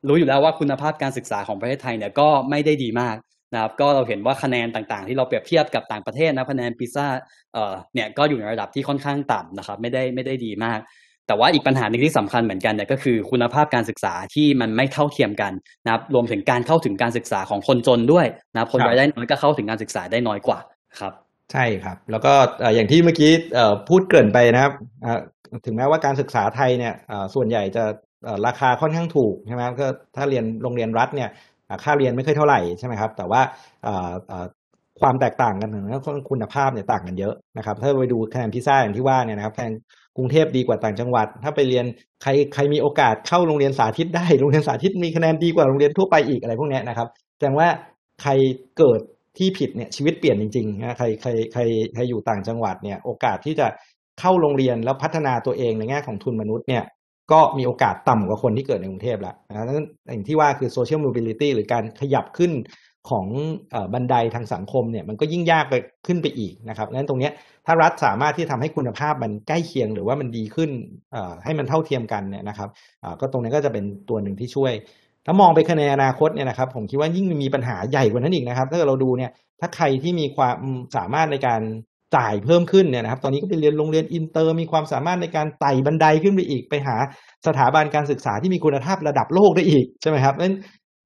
[0.08, 3.16] รู้อยู่แล้วว่าคุณภาพการศึกษาของประเทศไทยเนี่ยก็ไม่ได้ดีมาก
[3.54, 7.08] นะครับก็เราเห็นว่าคะแนนต่างๆ ที่เราเปรียบเทียบกับต่างประเทศนะคะแนนพิซซ่า
[7.54, 10.80] เอ่อเนี่ยก็อยู่ในระดับที่ค่อนข้างต่ำนะครับไม่ได้ไม่ได้ดีมาก
[11.28, 15.54] แต่ว่าอีกปัญหาหนึ่งที่สำคัญเหมือนกันเนี่ยก็คือคุณภาพการศึกษาที่มันไม่เท่าเทียมกัน
[15.86, 20.60] นะครับรวมถึงการเข้าถึงการศึกษาของคนจนด้วยนะครับคนรายได้น้อยก็เข้าถึงการศึกษาได้น้อยกว่า
[21.00, 21.14] ครับ
[21.54, 22.34] ใช่ครับ แล้วก็
[22.76, 23.32] อย่างที่เมื่อกี้
[23.90, 24.74] พูดเกินไปนะครับ
[25.66, 26.94] ถึงแม้ว่าการศึกษาไทยเนี่ย
[27.36, 27.84] ส่วนใหญ่จะ
[28.48, 31.30] ราคาค่อนข้างถูกใช่ไหมก็ถ้าเรียนโรงเรียนรัฐเนี่ย
[31.84, 33.42] ค่าเรียนไม่ค่อยเท่าไหร่ใช่ไหมครับ แต่ว่า
[35.02, 35.70] ความแตกต่างกัน
[36.06, 39.74] ของคุณภาพเนี่ยต่างกันเยอะนะครับ ถ้าไปดูคะแนนพิซซ่าอย่างที่ว่าเนี่ยนะครับคะแนน
[40.18, 41.86] กรุงเทพดีกว่าต่างจังหวัด ถ้าไปเรียน
[42.22, 47.68] ใครใครมีโอกาสเข้าโรงเรียนสาธิตได้โรงเรียนสาธิตมีคะแนนดีกว่าโรงเรียนทั่วไปอีกอะไรพวกนี้นะครับแสดงว่า
[48.22, 48.32] ใคร
[48.78, 49.00] เกิด
[49.38, 51.62] ที่ผิดเนี่ยชีวิตเปลี่ยนจริงๆนะใครใครใคร
[51.94, 53.68] ใครอยู่ต่างจังหวัดเนี่ยโอกาสที่จะ
[54.20, 56.84] เข้าโรงเรียนแล้วพัฒนาตัวเองในแง่ของทุนมนุษย์เนี่ย
[57.32, 62.52] ก็มีโอกาสต่ำกว่าคนที่เกิดในกรุงเทพแล้วนะนั้นอย่างที่ว่าคือ social mobility หรือการขยับขึ้น
[63.10, 63.28] ของ
[63.74, 65.76] อบันไดทางสังคมเนี่ยมันก็ยิ่งยากไป
[66.08, 67.30] ขึ้นไปอีกนะครับนั้นตรงนี้
[67.66, 70.72] ถ้ารัฐสามารถที่ทำให้คุณภาพมันใกล้เคียงหรือว่ามันดีขึ้น
[71.44, 72.70] ให้มันเท่าเทียมกันเนี่ยนะครับ
[73.20, 74.74] ก็ตรงนั้นก็จะเป็นตัวหนึ่งที่ช่วย
[75.26, 80.58] ถ้ามองไปในอนาคตเนี่ยนะครับผมคิดว่ายิ่งมีปัญหาใหญ่กว่านั้นอีกนะครับ ถ้าเกิดเราดูเนี่ยถ้าใครที่มีความ
[80.96, 81.62] สามารถในการ
[82.16, 86.96] จ่ายเพิ่มขึ้นเนี่ยนะครับ ตอนนี้ก็ไปเรียนโรงเรียนอินเตอร์มีความสามารถในการไต่บันไดขึ้นไปอีก ไปหา
[87.48, 90.56] สถาบันการศึกษาที่มีคุณภาพระดับโลกได้อีกใช่ไหมครับนั้น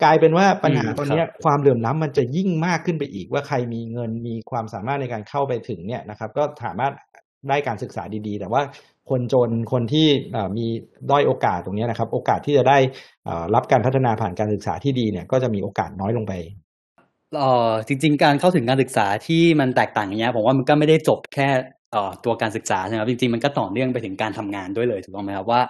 [0.03, 6.93] กลายเป็นว่าปัญหาอืมตอนเนี้ยความเหลื่อมล้ำมันจะยิ่งมากขึ้นไปอีก ว่าใครมีเงินมีความสามารถในการเข้าไปถึงเนี่ยนะครับ ก็สามารถ
[7.49, 8.61] ได้การศึกษาดีๆ แต่ว่า
[9.09, 10.07] คนจนคนที่
[10.57, 10.65] มี
[11.09, 12.77] ด้อยโอกาสตรงนี้นะครับ โอกาสที่จะได้
[13.55, 16.33] รับการพัฒนาผ่านการศึกษาที่ดีเนี่ยก็จะมีโอกาสน้อยลงไป
[17.37, 21.47] เออจริง ๆ การเข้าถึงการศึกษาที่มันแตกต่างอย่างเงี้ยผมว่ามันก็ไม่ได้จบแค่
[21.95, 25.61] ออตัวการศึกษาใช่ไหมครับจริงๆมันก็ต่อเนื่องไปถึงการทำงานด้วยเลยถูกต้องไหมครับว่า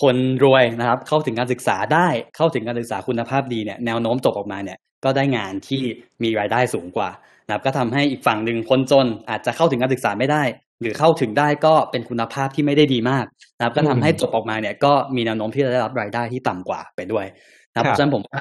[0.00, 5.82] คนรวยนะครับเข้าถึงการศึกษาได้เข้าถึงการศึกษาคุณภาพดีเนี่ยแนวโน้มจบออกมาเนี่ยก็ได้งานที่
[6.22, 7.10] มีรายได้สูงกว่า
[7.46, 10.42] นะครับก็ทำให้อีกฝั่งหนึ่งคนจนอาจจะเข้าถึงการศึกษาไม่ได้
[10.80, 13.24] หรือเข้าถึงได้ก็เป็นคุณภาพที่ไม่ได้ดีมาก
[13.58, 17.26] นะครับ ก็ทำให้จบออกมาเนี่ยก็มีแนวโน้มที่จะได้รับรายได้ที่ต่ำกว่าไปด้วย
[17.70, 18.40] นะครับครับเพราะฉะนั้นผมว่า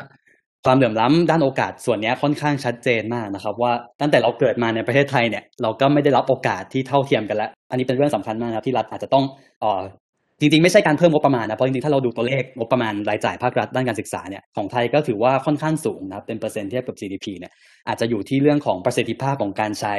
[0.65, 3.71] ความเหลื่อมล้ำด้านโอกาสส่วนเนี้ยค่อนข้างชัดเจนมากนะครับ ว่า
[4.01, 9.23] ตั้งแต่เราเกิดมาในประเทศไทยเนี่ยเราก็ไม่ได้รับโอกาสที่เท่าเทียมกันแล้ว อันนี้เป็นเรื่องสำคัญมากนะครับที่รัฐอาจจะต้อง
[9.61, 9.81] เอ่อ
[10.39, 17.51] จริงๆ ไม่ใช่การเพิ่มงบประมาณนะ เพราะจริงๆ ถ้าเราดูตัวเลขงบประมาณรายจ่ายภาครัฐด้านการศึกษาเนี่ยของไทยก็ถือว่าค่อนข้างสูงนะครับเป็นเปอร์เซ็นต์เทียบกับ GDP เนี่ย
[17.87, 19.95] อาจจะอยู่ที่เรื่องของประสิทธิภาพของการใช้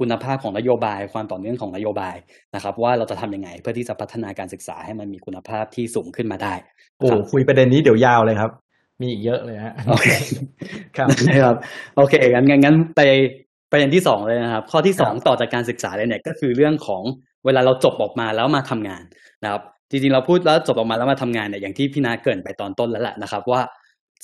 [0.00, 2.16] คุณภาพของนโยบายความต่อเนื่องของนโยบาย
[2.54, 6.54] นะครับ ว่าเราจะทำยังไงเพื่อที่จะพัฒนาการศึกษาให้มันมีคุณภาพที่สูงขึ้นมาได้
[6.98, 8.50] โอ้ครับคุยประเด็นนี้เดี๋ยวยาวเลยครับ
[9.00, 10.08] มีอีกเยอะเลยฮะโอเค
[10.96, 11.56] ครับนะครับ
[11.96, 13.00] โอเคงั้นงั้นงั้นไป
[13.70, 17.02] ประเด็นที่สองเลยนะครับ ข้อที่สองครับต่อจากการศึกษาเลยเนี่ยก็คือเรื่องของ
[17.44, 19.02] เวลาเราจบออกมาแล้วมาทำงาน
[19.44, 23.60] นะครับ จริงๆเราพูดแล้วจบออกมาแล้วมาทำงานเนี่ยอย่างที่พี่นาเกินไปตอนต้นแล้วแหละนะครับ ว่า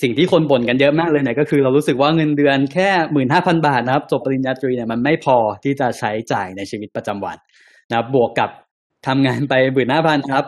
[0.01, 7.37] สิ่งที่คนบ่นกันเยอะมากเลยเนี่ยก็คือเรารู้สึกว่าเงินเดือนแค่หมื่นห้าพันบาทนะครับจบปริญญาตรีเนี่ยมันไม่พอที่จะใช้จ่ายในชีวิตประจำวัน
[7.89, 8.49] นะครับบวกกับ
[9.07, 10.45] ทำงานไปหมื่นห้าพันครับ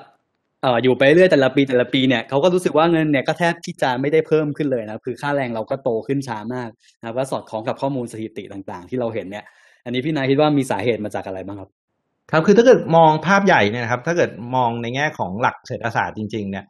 [0.61, 9.45] เอ่ออยู่ไปเรื่อยแต่ละปีแต่ละปีเนี่ยเขาก็รู้สึกว่าเงินเนี่ยก็แทบที่จะไม่ได้เพิ่มขึ้นเลยนะคือค่าแรงเราก็โตขึ้นช้ามากนะครับก็สอดคล้องกับข้อมูลสถิติต่างๆ ที่เราเห็นเนี่ย
[9.85, 11.69] อันนี้พี่นายคิดว่ามีสาเหตุมาจากอะไรบ้างครับ
[12.31, 16.65] ครับคือถ้าเกิดมองภาพใหญ่เนี่ยครับถ้าเกิดมองในแง่ของหลักเศรษฐศาสตร์จริง ๆ เนี่ย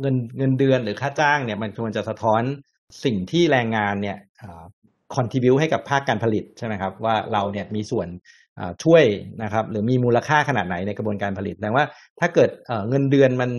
[0.00, 2.42] เงินเงินเดือนหรือค่าจ้างเนี่ยมันควรจะสะท้อน
[3.04, 4.18] สิ่งที่แรงงานเนี่ย
[5.14, 8.08] คอนทิบิวให้กับภาคการผลิตใช่ไหมครับว่าเราเนี่ยมีส่วน
[8.84, 9.04] ช่วย
[9.42, 11.84] นะครับหรือมีมูลค่าขนาดไหนในกระบวนการผลิตแต่ว่า
[12.20, 12.50] ถ้าเกิด
[12.88, 13.50] เงินเดือนมัน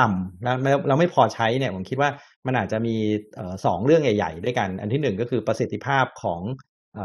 [0.00, 0.56] ต่ำแล้ว
[0.88, 2.10] เราไม่พอใช้เนี่ยผมคิดว่า
[2.46, 2.96] มันอาจจะมี
[3.64, 6.40] สองเรื่องใหญ่ ๆ ด้วยกัน อันที่หนึ่งก็คือประสิทธิภาพของ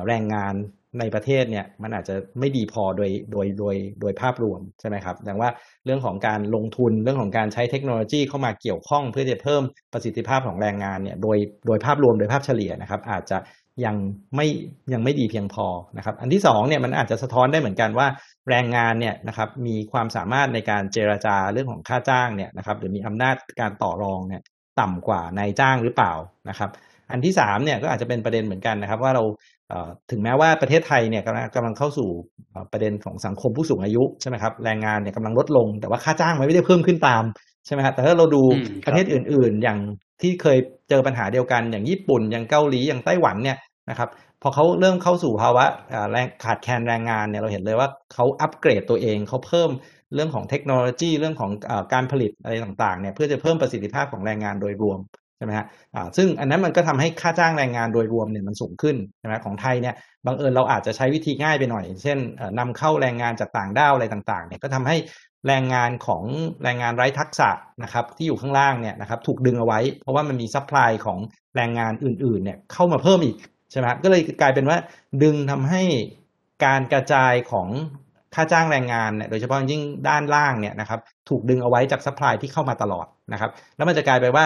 [0.07, 0.55] แรงงาน
[0.99, 5.49] ในประเทศเนี่ยมันอาจจะไม่ดีพอโดยโดยโดยโดยภาพรวมใช่ไหมครับดังว่า
[5.85, 13.37] เรื่องของการลงทุนเรื่องของการใช้เทคโนโลยีเข้ามาเกี่ยวข้องเพื่อจะเพิ่มประสิทธิภาพของแรงงานเนี่ยโดยโดยภาพรวมโดยภาพเฉลี่ยนะครับ อาจจะ
[13.85, 13.95] ยัง
[14.35, 14.47] ไม่
[14.93, 18.07] ยังไม่ดีเพียงพอนะครับ อันที่สองเนี่ยมันอาจจะสะท้อนได้เหมือนกันว่า
[18.49, 24.41] แรงงานเนี่ยนะครับมีความสามารถในการเจรจาเรื่องของค่าจ้างเนี่ยนะครับหรือมีอำนาจการต่อรองเนี่ย
[24.79, 26.13] ต่ำกว่านายจ้างหรือเปล่า
[26.49, 26.69] นะครับ
[27.11, 29.23] อันที่สามเนี่ยก็อาจจะเป็นประเด็นเหมือนกันนะครับ ว่าเรา
[30.11, 32.09] ถึงแม้ว่าประเทศไทยเนี่ยกำลังกำลังเข้าสู่
[32.71, 37.23] ประเด็นของสังคมผู้สูงอายุใช่ไหมครับแรงงานเนี่ยกำลังลดลง แต่ว่าค่าจ้างมันไม่ได้เพิ่มขึ้นตาม
[37.65, 38.41] ใช่ไหมครับแต่ถ้าเราดู
[38.85, 39.79] ประเทศอื่น ๆ อย่าง
[40.21, 40.57] ที่เคย
[40.89, 43.57] เจอปัญหาเดียวกันอย่างญี่ปุ่นอย่างเกาหลีอย่างไต้หวันเนี่ย
[43.89, 44.09] นะครับ
[44.41, 45.65] พอเขาเริ่มเข้าสู่ภาวะ
[46.11, 49.69] แรงขาดแคลนแรงงานเนี่ยเราเห็นเลยว่าเขาอัปเกรดตัวเองเขาเพิ่ม
[50.15, 55.67] เรื่องของเทคโนโลยีเรื่องของอการผลิตอะไรต่างๆเนี่ยเพื่อจะเพิ่มประสิทธิภาพของแรงงานโดยรวมใช่ไหมฮะ
[56.17, 62.17] ซึ่งอันนั้นมันก็ทำให้ค่าจ้างแรงงานโดยรวมเนี่ยมันสูงขึ้นใช่ไหมของไทยเนี่ยบังเอิญเราอาจจะใช้วิธีง่ายไปหน่อย เช่น
[62.59, 64.95] นำเข้าแรงงานจากต่างด้าวอะไรต่างๆเนี่ยก็ทำให้
[65.47, 66.23] แรงงานของ
[66.63, 67.49] แรงงานไร้ทักษะ
[67.83, 71.19] นะครับที่อยู่ข้างล่างเนี่ยนะครับถูกดึงเอาไว้ เพราะว่ามันมี supply ของ
[71.55, 73.35] แรงงานอื่นๆเนี่ยเข้ามาเพิ่มอีก
[73.71, 74.77] ใช่ไหมก็เลยกลายเป็นว่า
[75.23, 75.83] ดึงทำให้
[76.65, 77.67] การกระจายของ
[78.35, 80.99] ค่าจ้างแรงงานเนี่ยโดยเฉพาะยิ่งด้านล่างเนี่ยนะครับ
[81.29, 84.43] ถูกดึงเอาไว้จากซัพพลายที่เข้ามาตลอดนะครับแล้วมันจะกลายไปว่า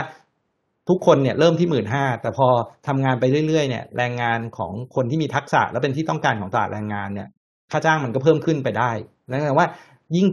[0.89, 2.47] ทุกคนเนี่ยเริ่มที่หมื่นห้าแต่พอ
[2.87, 7.27] ทำงานไปเรื่อยๆเนี่ยแรงงานของคนที่มีทักษะและเป็นที่ต้องการของตลาดแรงงานเนี่ย
[7.71, 8.91] ค่าจ้างมันก็เพิ่มขึ้นไปได้
[9.29, 9.67] นั่นแปลว่า
[10.15, 10.27] ยิ่ง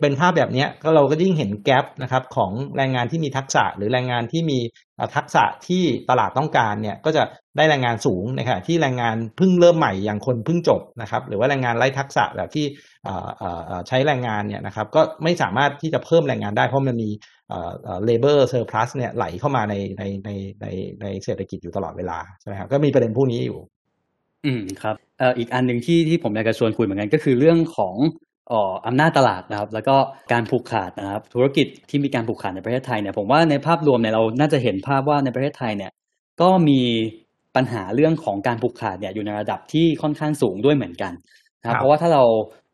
[0.00, 4.58] เป็นภาพแบบนี้ก็เราก็ยิ่งเห็นแกลบนะครับของแรงงานที่มีทักษะหรือแรงงานที่มี
[5.16, 7.22] ทักษะที่ตลาดต้องการเนี่ยก็จะ
[7.56, 12.66] ได้แรงงานสูงนะครับที่แรงงานเพิ่งเริ่มใหม่อย่างคนเพิ่งจบนะครับหรือว่าแรงงานไร้ทักษะแบบที่
[13.88, 17.10] ใช้แรงงานเนี่ยนะครับก็ไม่สามารถที่จะเพิ่มแรงงานได้เพราะมันมี
[18.08, 20.30] labor surplus เนี่ยไหลเข้ามาในในใน
[20.62, 20.66] ใน
[21.02, 23.58] ในเศรษฐกิจอยู่ตลอดเวลาใช่ไหมครับก็มีประเด็นพวกนี้อยู่
[24.46, 24.96] อืมครับ
[25.38, 27.94] อีกอันหนึ่งที่ที่ผมอยากจะชวนคุยเหมือนกันก็คือเรื่องของ
[28.52, 29.96] อ่ออำนาจตลาดนะครับ แล้วก็
[30.32, 35.90] การผูกขาดนะครับ ธุรกิจที่มีการผูกขาดในประเทศไทยเนี่ยผมว่าในภาพรวมเนี่ยเราน่าจะเห็นภาพว่าในประเทศไทยเนี่ย
[36.40, 36.80] ก็มี
[37.56, 41.12] ปัญหาเรื่องของการผูกขาดเนี่ยอยู่ในระดับที่ค่อนข้างสูงด้วยเหมือนกัน
[41.60, 42.24] นะครับเพราะว่าถ้าเรา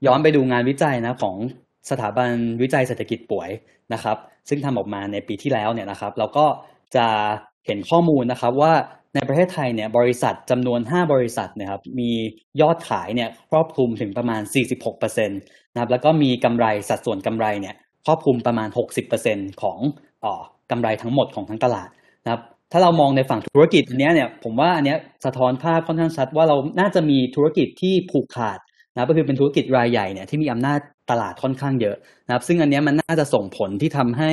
[0.07, 1.37] ย้อนไปดูงานวิจัยนะของ
[1.91, 2.31] สถาบัน
[2.63, 3.51] วิจัยเศรษฐกิจป่วย
[3.93, 4.17] นะครับ
[4.49, 6.47] ซึ่งทำออกมาในปีที่แล้วเนี่ยนะครับ เราก็
[6.97, 7.07] จะ
[7.67, 8.73] เห็นข้อมูลนะครับว่า
[9.15, 12.11] ในประเทศไทยเนี่ยบริษัทจำนวน 5 บริษัทนะครับมี
[12.61, 14.43] ยอดขายเนี่ยครอบคลุมถึงประมาณ
[14.85, 15.31] 46%น
[15.73, 17.75] นะครับแล้วก็มีกำไรสัดส่วนกำไรเนี่ย
[18.07, 18.69] ครอบคลุมประมาณ
[19.15, 19.79] 60%ของ
[20.25, 20.35] อ๋อ
[20.71, 21.89] กำไรทั้งหมดของทั้งตลาด
[22.25, 22.41] นะครับ
[22.73, 28.59] ถ้าเรามองในฝั่งธุรกิจอันนี้เนี่ยผมว่าอันนี้สะท้อนภาพค่อนข้างชัดว่าเราน่าจะมีธุรกิจที่ผูกขาด
[28.95, 30.79] นะก็คือเป็นธุรกิจรายใหญ่เนี่ยที่มีอำนาจ
[31.11, 34.31] ตลาดค่อนข้างเยอะนะครับซึ่งอันนี้มันน่าจะส่งผลที่ทำให้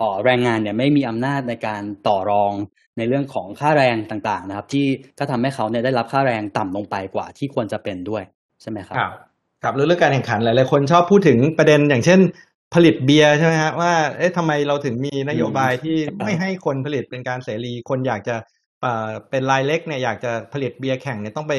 [0.00, 2.52] อ๋อแรงงานเนี่ยไม่มีอำนาจในการต่อรอง
[2.98, 4.86] ในเรื่องของค่าแรงต่างๆนะครับ ที่
[5.18, 8.22] ก็ทำให้เขาเนี่ยได้รับค่าแรงต่ำลงไปกว่าที่ควรจะเป็นด้วย
[8.62, 8.98] ใช่ไหมครับ
[9.64, 12.20] ครับเรื่องการแข่งขันหลายๆคนชอบพูดถึงประเด็นอย่างเช่น
[12.74, 18.36] ผลิตเบียร์ใช่ไหมฮะว่าเอ๊ะทำไมเราถึงมีนโยบายที่ไม่ให้คนผลิตเป็นการเสรี คนอยากจะ
[19.30, 21.54] เป็นรายเล็กเนี่ยอยากจะผลิตเบียร์แข่งเนี่ยต้องไป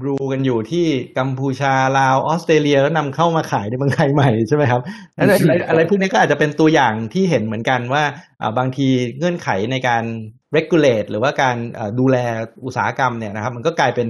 [0.00, 0.86] บรูกันอยู่ที่
[1.18, 4.80] กัมพูชาลาวออสเตรเลียแล้วนำเข้ามาขายในเมืองไทยใหม่ใช่ไหมครับ
[5.18, 8.02] อะไรอะไรพวกนี้ก็อาจจะเป็นตัวอย่างที่เห็นเหมือนกันว่า
[8.58, 10.04] บางทีเงื่อนไขในการ
[10.56, 11.56] regulate หรือว่าการ
[12.00, 12.16] ดูแล
[12.64, 14.06] อุตสาหกรรมเนี่ยนะครับ มันก็กลายเป็น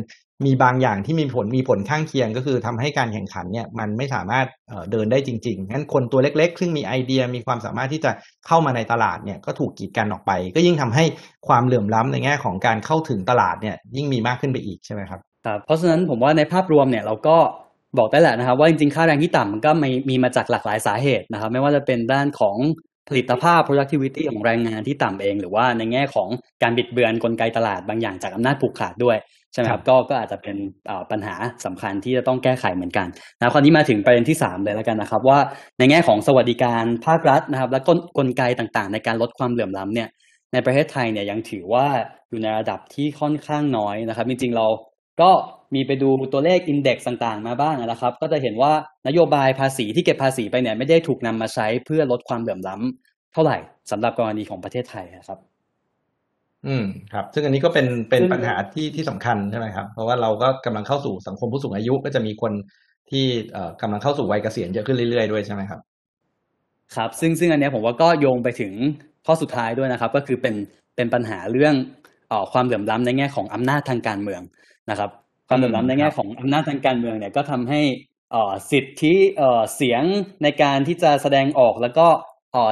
[0.47, 4.47] มีบางอย่างที่มีผลมีผลข้างเคียงก็คือทำให้การแข่งขันเนี่ยมันไม่สามารถ
[4.91, 8.11] เดินได้จริงๆงั้นคนตัวเล็ก ๆ ซึ่งมีไอเดียมีความสามารถที่จะ
[8.47, 11.05] เข้ามาในตลาดเนี่ยก็ถูกกีดกันออกไป ก็ยิ่งทำให้
[11.49, 17.37] ความเหลื่อมล้ำในแง่ของการเข้าถึงตลาดเนี่ยยิ่งมีมากขึ้นไปอีกใช่ไหมครับครับเพราะฉะนั้นผมว่าในภาพรวมเนี่ยเราก็
[17.99, 22.57] บอกได้แหละนะครับว่าจริงๆค่าแรงที่ต่ำมันก็มีมีมาจากหลากหลายสาเหตุนะครับ ไม่ว่าจะเป็นด้านของ
[23.09, 26.29] ผลิตภาพ productivity ของแรงงานที่ต่ำเอง หรือว่าในแง่ของ
[26.63, 29.19] การบิดเบือนกลไกตลาดบางอย่างจากอำนาจผูกขาดด้วย
[29.53, 30.57] ใช่ไหมครับก็ก็อาจจะเป็น
[31.11, 31.35] ปัญหา
[31.65, 33.07] สำคัญที่จะต้องแก้ไขเหมือนกัน
[33.39, 35.39] นะคราวนี้มาถึงประเด็นที่ 3 เลยแล้วกันนะครับ ว่า
[35.79, 40.09] ในแง่ของสวัสดิการภาครัฐนะครับ และกลกลไกต่างๆ ในการลดความเหลื่อมล้ำเนี่ย
[40.53, 41.87] ในประเทศไทยเนี่ยยังถือว่า
[42.31, 44.67] อยู่ในระดับที่ค่อนข้างน้อยนะครับ จริงๆเรา
[45.21, 45.31] ก็
[45.75, 48.73] มีไปดูตัวเลขอินเด็กซ์ต่างๆ มาบ้างนะครับ ก็จะเห็นว่า
[49.09, 53.57] นโยบายภาษีที่เก็บภาษีไปเนี่ยไม่ได้ถูกนำมาใช้เพื่อลดความเหลื่อมล้ำเท่าไหร่
[53.91, 55.39] สำหรับกรณีของประเทศไทยนะครับ
[56.67, 62.53] อืมครับ ซึ่งอันนี้ก็เป็นเป็นปัญหาที่ที่สำคัญใช่ไหมครับ เพราะว่าเราก็กำลังเข้าสู่สังคมผู้สูงอายุก็จะมีคน
[63.11, 65.81] ที่เอ่อกำลังเข้าสู่วัยเกษียณเยอะขึ้นเรื่อยๆด้วยใช่ไหมครับ
[66.97, 68.73] ครับ ซึ่งซึ่งอันนี้ผมว่าก็โยงไปถึง
[69.27, 70.55] ข้อสุดท้ายด้วยนะครับ ก็คือเป็น
[70.97, 71.75] เป็นปัญหาเรื่อง
[72.29, 74.43] เอ่อความเหลื่อมล้ำในแง่ของอำนาจทางการเมือง
[74.91, 75.11] นะครับ
[75.51, 77.81] ความเหลื่อมล้ำในแง่ของอำนาจทางการเมืองเนี่ยก็ทำให้
[78.71, 79.15] สิทธิ
[79.75, 80.03] เสียง
[80.43, 82.07] ในการที่จะแสดงออกแล้วก็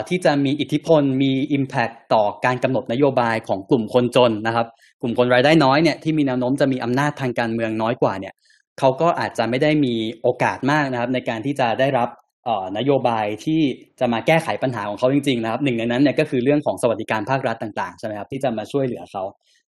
[0.09, 4.67] ที่จะมีอิทธิพลมี Impact ต่อการกำหนดนโยบายของกลุ่มคนจนนะครับ
[5.03, 8.35] กลุ่มคนรายได้น้อยเนี่ยที่มีแนวโน้มจะมีอำนาจทางการเมืองน้อยกว่าเนี่ย
[8.79, 12.09] เขาก็อาจจะไม่ได้มีโอกาสมากนะครับ ในการที่จะได้รับ
[12.45, 13.61] เอ่อนโยบายที่
[14.01, 19.23] จะมาแก้ไขปัญหาของเขาจริงๆนะครับ หนึ่งในนั้นเนี่ยก็คือเรื่องของสวัสดิการภาครัฐต่างๆใช่ไหมครับที่จะมาช่วยเหลือเขา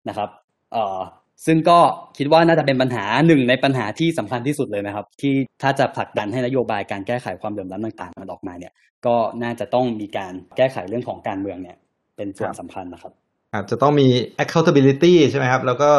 [0.08, 0.30] นะครับ
[0.74, 1.00] เอ่อ
[1.46, 1.80] ซึ่งก็
[2.18, 8.74] คิดว่าน่าจะเป็นปัญหาหนึ่งในปัญหาที่สำคัญที่สุดเลยนะครับ ที่ถ้าจะผลักดันให้นโยบายการแก้ไขความเหลื่อมล้ำต่างๆมันออกมาเนี่ย
[9.06, 11.78] ก็น่าจะต้องมีการแก้ไขเรื่องของการเมืองเนี่ย
[12.16, 13.14] เป็นส่วนสำคัญนะครับ
[13.54, 14.08] อาจจะต้องมี
[14.44, 15.92] accountability ใช่ไหมครับ แล้วก็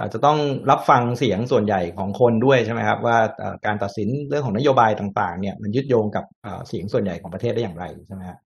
[0.00, 0.38] อาจจะต้อง
[0.70, 8.38] รับฟังเสียงส่วนใหญ่ของคนด้วยใช่ไหมครับ ว่าเอ่อการตัดสินเรื่องของนโยบายต่างๆ เนี่ยมันยึดโยงกับเอ่อเสียงส่วนใหญ่ของประเทศได้อย่างไรใช่ไหมครับ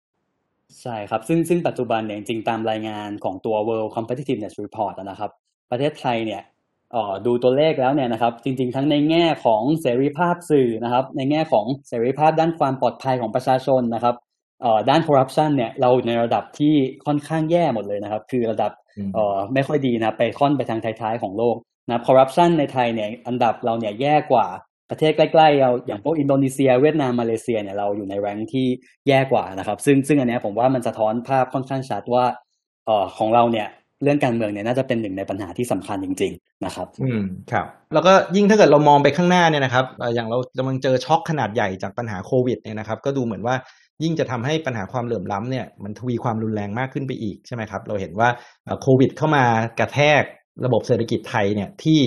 [0.83, 5.31] ใช่ครับ ซึ่งซึ่งปัจจุบันเนี่ยจริงๆตามรายงานของตัว World Competitiveness Report อะนะครับ
[5.73, 6.43] ประเทศไทยเนี่ย
[6.93, 14.15] เอ่อดูตัวเลขแล้วเนี่ยนะครับ จริง ๆ ทั้งในแง่ของเสรีภาพสื่อนะครับ ในแง่ของเสรีภาพด้านความปลอดภัยของประชาชนนะครับ
[14.63, 16.75] เอ่อด้านคอร์รัปชันเนี่ยเราอยู่ในระดับที่
[17.07, 21.57] ค่อนข้างแย่หมดเลยนะครับ คือระดับอืมเอ่อไม่ค่อยดีนะไปค่อนไปทางท้ายๆของโลก
[21.89, 24.47] นะคอร์รัปชันในไทยเนี่ยอันดับเราเนี่ยแย่กว่า
[24.91, 28.67] ประเทศใกล้ๆเราอย่างพวกอินโดนีเซีย เวียดนามมาเลเซียเนี่ยเราอยู่ในแรงค์ที่
[29.09, 32.25] แย่กว่านะครับ ซึ่งซึ่งอันเนี้ยผมว่ามันสะท้อนภาพค่อนข้างชัดว่า
[32.87, 33.69] เอ่อของเราเนี่ย
[34.03, 39.85] เรื่องการเมืองเนี่ยน่าจะเป็นหนึ่งในปัญหาที่สำคัญจริง ๆ นะครับ อืมครับ แล้วก็ยิ่งถ้าเกิดเรามองไปข้างหน้าเนี่ยนะครับ
[40.15, 43.55] อย่างเรากำลังเจอช็อคขนาดใหญ่จากปัญหาโควิดเนี่ยนะครับ ก็ดูเหมือนว่า
[44.03, 48.29] ยิ่งจะทำให้ปัญหาความเหลื่อมล้ำเนี่ยมันทวีความรุนแรงมากขึ้นไปอีกใช่ไหมครับ เราเห็นว่า
[48.83, 49.45] โควิด เข้ามา
[49.79, 50.23] กระแทก
[50.65, 52.01] ระบบเศรษฐกิจไทยเนี่ยที่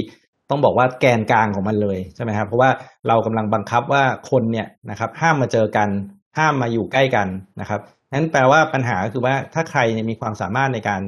[0.49, 2.69] ต้องบอกว่าแกนกลางของมันเลยใช่ไหมครับเพราะว่า
[3.08, 5.89] เรากำลังบังคับว่าคนเนี่ยนะครับห้ามมาเจอกัน
[6.38, 7.27] ห้ามมาอยู่ใกล้กัน
[7.62, 7.79] นะครับ
[8.12, 9.79] นั้นแปลว่าปัญหาคือว่าถ้าใคร
[10.10, 11.01] มีความสามารถในการ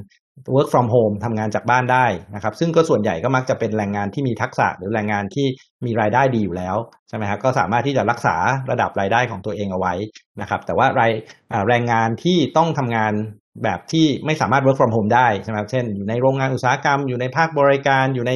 [0.55, 5.47] work from home ทำงานจากบ้านได้นะครับ ซึ่งก็ส่วนใหญ่ก็มักจะเป็นแรงงานที่มีทักษะหรือแรงงานที่
[5.85, 6.75] มีรายได้ดีอยู่แล้ว
[7.09, 8.35] ใช่ไหมครับก็สามารถที่จะรักษา
[8.71, 9.93] ระดับรายได้ของตัวเองเอาไว้
[10.41, 11.11] นะครับ แต่ว่าราย
[11.67, 13.13] แรงงานที่ต้องทำงาน
[13.63, 18.33] แบบที่ไม่สามารถ work from home ได้ใช่ไหมครับเช่นอยู่ในโรงงานอุตสาหกรรม อยู่ในภาคบริการอยู่ใน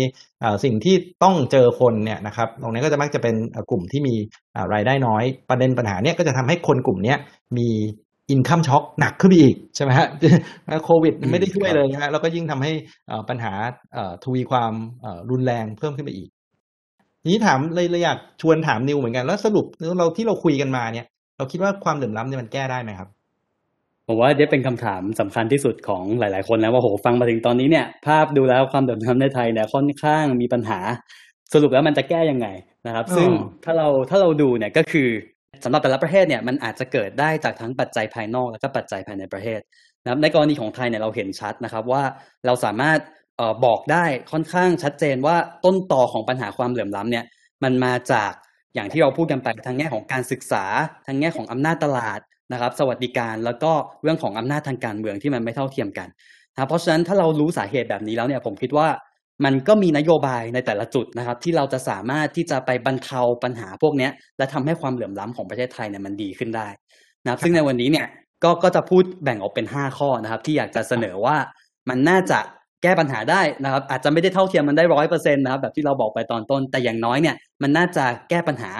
[0.63, 3.35] สิ่งที่ต้องเจอคนเนี่ยนะครับ ตรงนี้ก็จะมักจะเป็น
[3.71, 4.15] กลุ่มที่มี
[4.73, 7.17] รายได้น้อย ประเด็นปัญหาเนี่ยก็จะทำให้คนกลุ่มเนี้ย
[7.57, 7.69] มี
[8.31, 10.07] อินคัมช็อคหนักขึ้นไปอีกใช่ไหมฮะ
[10.85, 12.71] โควิดไม่ได้ช่วยเลยนะฮะแล้วก็ยิ่งทำให้
[13.07, 13.53] เอ่อปัญหา
[13.93, 16.29] เอ่อทวีความเอ่อรุนแรงเพิ่มขึ้นไปอีก
[17.21, 19.65] ทีนี้ถามเลยเลยอยากชวนถามนิวเหมือนกันแล้วสรุป
[19.99, 23.09] เราที่เราคุยกันมาเนี่ย เราคิดว่าความเหลื่อมล้ำเนี่ยมันแก้ได้ไหมครับ
[24.07, 30.79] ผมว่าเนี่ยเป็นคำถามสำคัญที่สุดของหลาย ๆ คนแล้วว่าโหฟังมาถึงตอนนี้เนี่ย ภาพดูแล้วความเหลื่อมล้ำในไทยเนี่ยค่อนข้างมีปัญหา
[31.53, 32.47] สรุปแล้วมันจะแก้ยังไง
[32.87, 33.29] นะครับอ๋อซึ่ง
[33.63, 35.09] ถ้าเราถ้าเราดูเนี่ยก็คือ
[35.63, 39.59] สำหรับแต่ละประเทศเนี่ยมันอาจจะเกิดได้จากทั้งปัจจัยภายนอก แล้วก็ปัจจัยภายในประเทศ
[40.03, 42.03] นะครับในกรณีของไทยเนี่ยเราเห็นชัดนะครับว่า
[42.45, 42.99] เราสามารถ
[43.39, 47.25] ออบอกได้ค่อนข้างชัดเจนว่าต้นตอของปัญหาความเหลื่อมล้ำเนี่ย
[47.63, 48.31] มันมาจาก
[48.75, 50.63] อย่างที่เราพูดกันไปทางแง่ของการศึกษา
[51.05, 52.19] ทางแง่ของอำนาจตลาด
[52.51, 53.71] นะครับ สวัสดิการแล้วก็
[54.03, 56.07] เรื่องของอำนาจทางการเมืองที่มันไม่เท่าเทียมกัน
[56.53, 58.87] นะเพราะฉะนั้นถ้าเรารู้สาเหตุแบบนี้แล้วเนี่ยผมคิดว่า
[59.45, 66.67] มันก็มีนโยบายในแต่ละจุดนะครับ ที่เราจะสามารถที่จะไปบรรเทาปัญหาพวกเนี้ยและทำให้ความเหลื่อมล้ำของประเทศไทยเนี่ยมันดีขึ้นได้
[67.23, 68.07] นะครับ ซึ่งในวันนี้เนี่ย
[68.43, 71.37] ก็ก็จะพูดแบ่งออกเป็น 5 ข้อนะครับ ที่อยากจะเสนอว่า
[71.89, 72.39] มันน่าจะ
[72.83, 78.71] แก้ปัญหาได้นะครับ อาจจะไม่ได้เท่าเทียมมันได้ร้อยเปอร์เซ็นต์นะครับแบบที่เราบอกไปตอนต้น แต่อย่างน้อยเนี่ยมันน่าจะแก้ปัญหา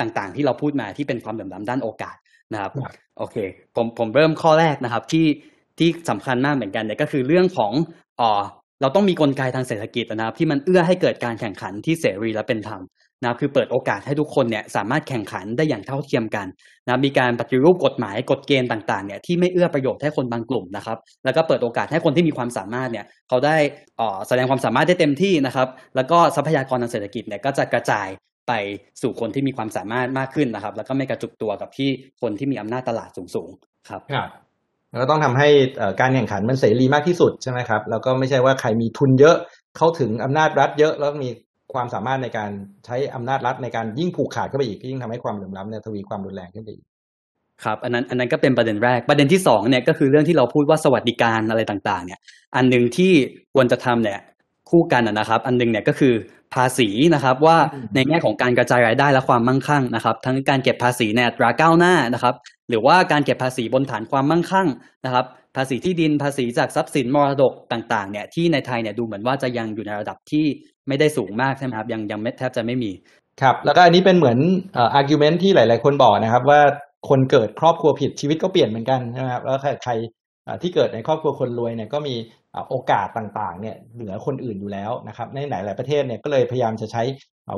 [0.00, 2.16] ต่างๆ ที่เราพูดมาที่เป็นความเหลื่อมล้ำด้านโอกาส
[2.52, 3.36] นะครับครับโอเค
[3.76, 5.26] ผมผมเริ่มข้อแรกนะครับที่
[5.78, 7.72] ที่สำคัญมากเหมือนกันเนี่ยก็คือเรื่องของ
[8.20, 8.40] อ่อ
[8.80, 12.82] เราต้องมีกลไกทางเศรษฐกิจนะครับ ที่มันเอื้อให้เกิดการแข่งขันที่เสรีและเป็นธรรม
[13.22, 16.46] นะครับคือเปิดโอกาสให้ทุกคนเนี่ยสามารถแข่งขันได้อย่างเท่าเทียมกัน
[16.84, 23.56] นะครับมีการปฏิรูปกฎหมายกฎเกณฑ์ต่างๆเนี่ยที่ไม่เอื้อประโยชน์ให้คนบางกลุ่มนะครับ แล้วก็เปิดโอกาสให้คนที่มีความสามารถเนี่ยเขาได้
[24.00, 28.08] อ่อแสดงความสามารถได้เต็มที่นะครับ แล้วก็ทรัพยากรทางเศรษฐกิจเนี่ยก็จะกระจาย
[28.48, 28.52] ไป
[29.02, 31.88] สู่คนที่มีความสามารถมากขึ้นนะครับ แล้วก็ไม่กระจุกตัวกับที่
[32.20, 34.49] คนที่มีอำนาจตลาดสูงๆครับครับ
[34.90, 35.48] แล้วก็ต้องทำให้
[36.00, 39.36] การแข่งขันมันเสรีมากที่สุดใช่ไหมครับแล้วก็ไม่ใช่ว่าใครมีทุนเยอะ
[39.76, 41.30] เข้าถึงอำนาจรัฐเยอะแล้วมี
[41.72, 42.50] ความสามารถในการ
[42.86, 46.86] ใช้อำนาจรัฐในการยิ่งผูกขาดเข้าไปอีกยิ่งทำให้ความเหลื่อมล้ำเนี่ยทวีความรุนแรงขึ้นไปอีก
[47.64, 52.20] ครับอันนั้นอันนั้นก็เป็นประเด็นแรกประเด็นที่สองเนี่ยก็คือเรื่องที่เราพูดว่าสวัสดิการอะไรต่างๆ เนี่ย
[52.56, 53.12] อันหนึ่งที่
[53.54, 54.18] ควรจะทำเนี่ย
[54.70, 56.14] คู่กันนะนะครับ อันหนึงเนี่ยก็คือ
[56.54, 62.34] ภาษีนะครับ ว่าอืมในแง่ของการกระจายรายได้และความมั่งคั่งนะครับ ทั้งการเก็บภาษีในอัตราก้าวหน้านะครับ
[62.68, 64.68] หรือว่าการเก็บภาษีบนฐานความมั่งคั่ง
[65.04, 70.44] นะครับ ภาษีที่ดินภาษีจากทรัพย์สินมรดกต่างๆเนี่ยที่ในไทยเนี่ยดูเหมือนว่าจะยังอยู่ในระดับที่
[70.88, 72.90] ไม่ได้สูงมากใช่ไหมครับยังยังไม่แทบจะไม่มี
[73.42, 74.38] ครับแล้วก็อันนี้เป็นเหมือน
[74.74, 76.60] เอ่อ argument ที่หลาย ๆ คนบอกนะครับ ว่า
[77.08, 79.92] คนเกิดครอบครัวผิดชีวิตก็เปลี่ยนเหมือนกันใช่ไหมครับแล้วใครใคร
[80.44, 87.02] เอ่อที่เกิดในครอบครัวคนรวยเนี่ยก็มีเอ่อ โอกาสต่างๆเนี่ยเหนือคนอื่นอยู่แล้วนะครับ ในหลาย ๆประเทศเนี่ยก็เลยพยายามจะใช้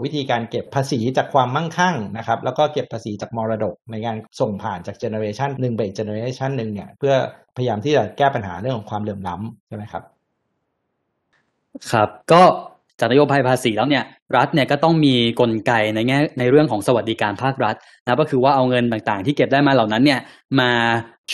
[0.05, 7.15] วิธีการเก็บภาษีจากความมั่งคั่งนะครับ แล้วก็เก็บภาษีจากมรดกในการส่งผ่านจากเจเนอเรชันหนึ่งไปอีกเจเนอเรชันหนึ่งเนี่ยเพื่อ
[7.57, 10.03] พยายามที่จะแก้ปัญหาเรื่องของความเหลื่อมล้ำใช่ไหมครับ
[11.91, 12.43] ครับ ก็
[13.01, 14.05] จากนโยบายภาษีแล้วเนี่ย
[14.37, 17.75] รัฐเนี่ยก็ต้องมีกลไกในแง่ในเรื่องของสวัสดิการภาครัฐ
[18.05, 20.21] นะก็คือว่าเอาเงินต่างๆ ที่เก็บได้มาเหล่านั้นเนี่ย
[20.61, 20.71] มา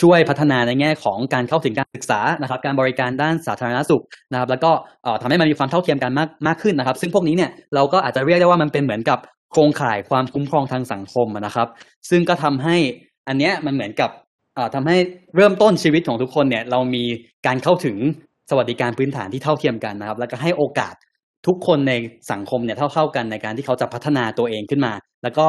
[0.01, 4.71] ช่วยพัฒนาในแง่ของการเข้าถึงการศึกษานะครับการบริการด้านสาธารณสุขนะครับแล้วก็
[5.03, 9.19] เอ่อทำให้มันมีความเท่าเทียมกันมากมากขึ้นนะครับ ซึ่งพวกนี้เนี่ยเราก็อาจจะเรียกได้ว่ามันเป็นเหมือนกับ
[9.51, 11.67] โครงข่ายความคุ้มครองทางสังคมนะครับ
[12.09, 12.75] ซึ่งก็ทำให้
[13.27, 14.09] อันเนี้ยมันเหมือนกับ
[14.55, 14.97] เอ่อทำให้
[15.35, 17.03] เริ่มต้นชีวิตของทุกคนเนี่ยเรามี
[17.47, 17.97] การเข้าถึง
[18.49, 20.93] สวัสดิการพื้นฐานที่เท่าเทียมกันนะครับ แล้วก็ให้โอกาส
[21.47, 21.93] ทุกคนใน
[22.31, 25.45] สังคมเนี่ยเท่าๆกันในการที่เขาจะพัฒนาตัวเองขึ้นมา แล้วก็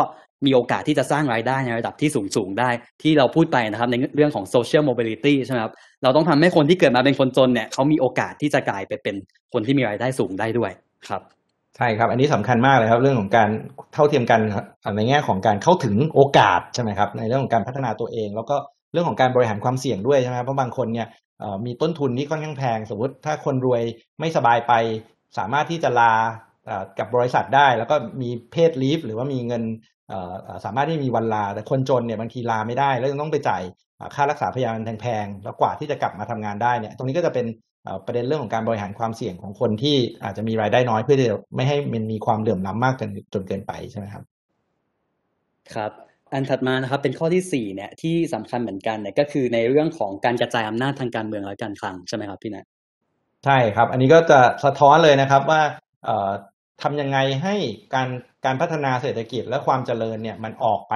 [0.46, 2.70] มีโอกาสที่จะสร้างรายได้ในระดับที่สูงสูงๆได้
[3.03, 5.72] ที่เราพูดไปนะครับในเรื่องของ social mobility ใช่ไหมครับ
[6.03, 9.16] เราต้องทำให้คนที่เกิดมาเป็นคนจนเนี่ยเขามีโอกาสที่จะกลายไปเป็น
[9.53, 10.70] คนที่มีรายได้สูงได้ด้วย
[11.09, 11.22] ครับ
[11.76, 13.48] ใช่ครับ อันนี้สำคัญมากเลยครับเรื่องของการ
[13.94, 14.40] เท่าเทียมกัน
[14.96, 18.57] ในแง่ของการเข้าถึงโอกาสใช่ไหมครับในเรื่องของการพัฒนาตัวเอง แล้วก็
[18.92, 21.07] เรื่องของการบริหารความเสี่ยงด้วยใช่ไหมครับเพราะบางคนเนี่ย
[21.66, 23.83] มีต้นทุนที่ค่อนข้างแพง สมมติถ้าคนรวย
[24.20, 24.72] ไม่สบายไป
[25.38, 26.12] สามารถที่จะลา
[26.99, 29.62] กับบริษัทได้ แล้วก็มีเพศลีฟหรือว่ามีเงิน
[30.64, 33.62] สามารถที่มีวันลา แต่คนจนเนี่ยบางทีลาไม่ได้ แล้วยังต้องไปจ่าย
[34.14, 37.47] ค่ารักษาพยาบาลแพงๆแล้วกว่าที่จะกลับมาทำงานได้เนี่ยตรงนี้ก็จะเป็น
[38.07, 44.25] ประเด็นเรื่องของการบริหารความเสี่ยงของคนที่อาจจะมีรายได้น้อยเพื่อที่จะไม่ให้มันมีความเหลื่อมล้ำมากจนจนเกินไปใช่ไหมครับ
[45.75, 45.93] ครับ
[46.33, 52.66] อันถัดมานะครับเป็นข้อที่สี่เนี่ยที่สำคัญเหมือนกันเนี่ยก็คือในเรื่องของการกระจายอำนาจทางการเมืองและการคลังใช่ไหมครับพี่นะ
[53.44, 55.62] ใช่ครับ อันนี้ก็จะสะท้อนเลยนะครับว่า
[56.05, 56.31] เอ่อ
[56.83, 57.55] ทำยังไงให้
[57.94, 58.09] การ
[58.44, 60.94] การพัฒนาเศรษฐกิจและความเจริญเนี่ยมันออกไป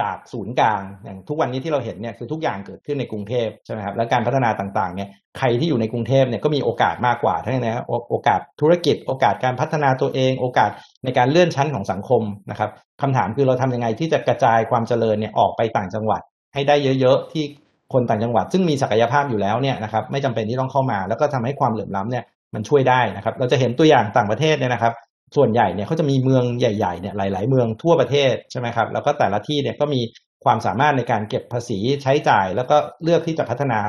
[0.00, 10.70] จากศูนย์กลางอย่างทุกวันนี้ที่เราเห็นเนี่ยคือทุกอย่างเกิดขึ้นในกรุงเทพใช่ไหมครับและการพัฒนาต่างๆเนี่ยใครที่อยู่ในกรุงเทพเนี่ยก็มีโอกาสมากกว่าทั้งนั้นนะโอโอกาสธุรกิจ โอกาสการพัฒนาตัวเอง โอกาส
[11.04, 12.70] ในการเลื่อนชั้นของสังคมนะครับ
[13.02, 16.20] คำถามคือเราทำยังไงที่จะกระจายความเจริญเนี่ยออกไปต่างจังหวัด
[16.54, 17.44] ให้ได้เยอะ ๆ ที่
[17.92, 22.24] คนต่างจังหวัดซึ่งมีศักยภาพอยู่แล้วเนี่ยนะครับไม่จำเป็นที่ต้องเข้ามา แล้วก็ทำให้ความเหลื่อมล้ำเนี่ย
[22.54, 24.92] มันช่วยได้นะครับ เราจะเห็นตัวอย่างต่างประเทศเนี่ยนะครับ
[25.36, 30.00] ส่วนใหญ่เนี่ยเขาจะมีเมืองใหญ่ๆเนี่ยหลาย ๆ เมืองทั่วประเทศใช่ไหมครับแล้วก็แต่ละที่เนี่ยก็มี
[30.44, 33.80] ความสามารถในการเก็บภาษีใช้จ่าย แล้วก็เลือกที่จะพัฒนา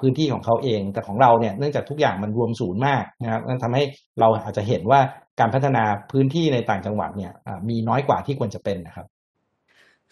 [0.00, 3.84] พื้นที่ของเขาเอง แต่ของเราเนี่ยเนื่องจากทุกอย่างมันรวมศูนย์มากนะครับนั่นทำให้
[4.20, 5.00] เราอาจจะเห็นว่า
[5.40, 7.32] การพัฒนาพื้นที่ในต่างจังหวัดเนี่ย
[7.68, 9.06] มีน้อยกว่าที่ควรจะเป็นนะครับ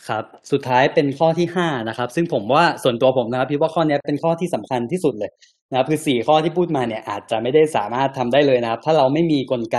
[0.08, 5.30] ครับ สุดท้ายเป็นข้อที่ห้านะครับ ซึ่งผมว่าส่วนตัวผมนะครับพี่ว่าข้อเนี้ยเป็นข้อที่สำคัญที่สุดเลย
[5.70, 9.78] นะครับคือสี่ข้อที่พูดมาเนี่ยอาจจะไม่ได้สามารถทำได้เลยนะครับ ถ้าเราไม่มีกลไก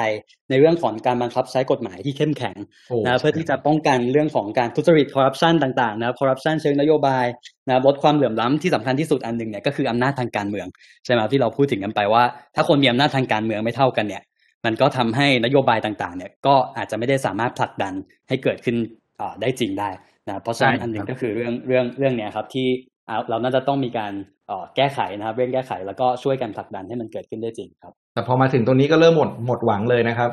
[0.49, 2.55] ในเรื่องของการบังคับใช้กฎหมายที่เข้มแข็ง
[2.89, 7.25] โอ้นะเพื่อที่จะป้องกันเรื่องของการทุจริตคอร์รัปชันต่างๆนะครับคอร์รัปชันเชิงนโยบาย
[7.67, 10.67] นะครับลดความเหลื่อมล้ำที่สำคัญที่สุดอันหนึ่งเนี่ยก็คืออำนาจทางการเมือง
[11.05, 12.23] ใช่ไหมครับที่เราพูดถึงกันไปว่า
[12.55, 14.23] ถ้าคนมีอำนาจทางการเมืองไม่เท่ากันเนี่ย
[14.65, 17.93] มันก็ทำให้นโยบายต่างๆ เนี่ยก็อาจจะไม่ได้สามารถผลักดัน
[18.27, 19.06] ให้เกิดขึ้นเอ่อ
[19.41, 19.89] ได้จริงได้
[20.27, 22.67] นะเพราะฉะนั้นใช่อันหนึ่คงรับก็คือเรื่องเรื่องเรื่องเนี้ยครับที่
[23.09, 24.13] อ่าเราน่าจะต้องมีการ
[24.47, 30.29] เอ่อแก้ไขนะครับเร่งแก้ไขแล้วก็ช่วยกันผลักดันให้มันเกิดขึ้นได้จริงครับ แต่พอมาถึงตรงนี้ก็เริ่มหมดหมดหวังเลยนะครับ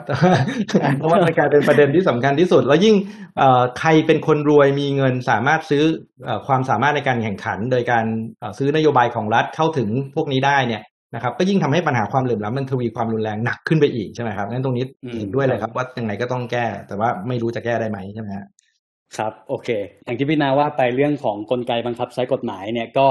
[0.99, 2.95] เพราะว่ามันกลายเป็นประเด็นที่สำคัญที่สุด แล้วยิ่ง
[3.39, 5.85] เอ่อใครเป็นคนรวยมีเงินสามารถซื้อ
[6.25, 8.05] เอ่อความสามารถในการแข่งขัน โดยการ
[8.41, 10.83] เอ่อซื้อนโยบายของรัฐเข้าถึงพวกนี้ได้เนี่ย
[11.15, 18.47] นะครับ ก็ยิ่งทำให้ปัญหาความเหลื่อมล้ำมันทวีความรุนแรงหนักขึ้นไปอีกใช่ไหมครับงั้นตรงนี้อืมเห็นด้วยเลยครับว่ายังไงก็ต้องแก้ แต่ว่าไม่รู้จะแก้ได้ไหมใช่ไหมฮะ
[19.17, 19.69] ครับ โอเค
[20.05, 23.09] อย่างที่พี่นาว่าไปเรื่องของกลไกบังคับใช้กฎหมายเนี่ยก็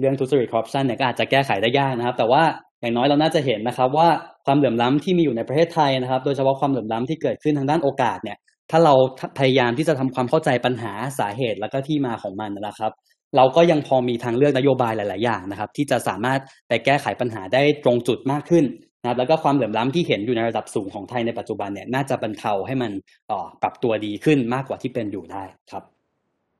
[0.00, 2.42] เรื่องทุจริตคอร์รัปชันเนี่ยก็อาจจะแก้ไขได้ยากนะครับ แต่ว่า
[2.80, 4.08] อย่างน้อยเราน่าจะเห็นนะครับ ว่า
[4.46, 8.38] ความเหลื่อมล้ำที่มีอยู่ในประเทศไทยนะครับ โดยเฉพาะความเหลื่อมล้ำที่เกิดขึ้นทางด้านโอกาสเนี่ย
[8.70, 8.94] ถ้าเรา
[9.38, 12.92] พยายามที่จะทำความเข้าใจปัญหาสาเหตุแล้วก็ที่มาของมันนะครับ
[13.36, 18.64] เราก็ยังพอมีทางเลือกนโยบายหลาย ๆ อย่างนะครับ ที่จะสามารถไปแก้ไขปัญหาได้ตรงจุดมากขึ้น
[19.04, 22.92] นะแล้วก็ความเหลื่อมล้ำที่เห็นอยู่ในระดับสูงของไทยในปัจจุบันเนี่ยน่าจะบรรเทาให้มัน
[23.30, 25.82] อ่อปรับตัวดีขึ้นมากกว่าที่เป็นอยู่ได้ครับ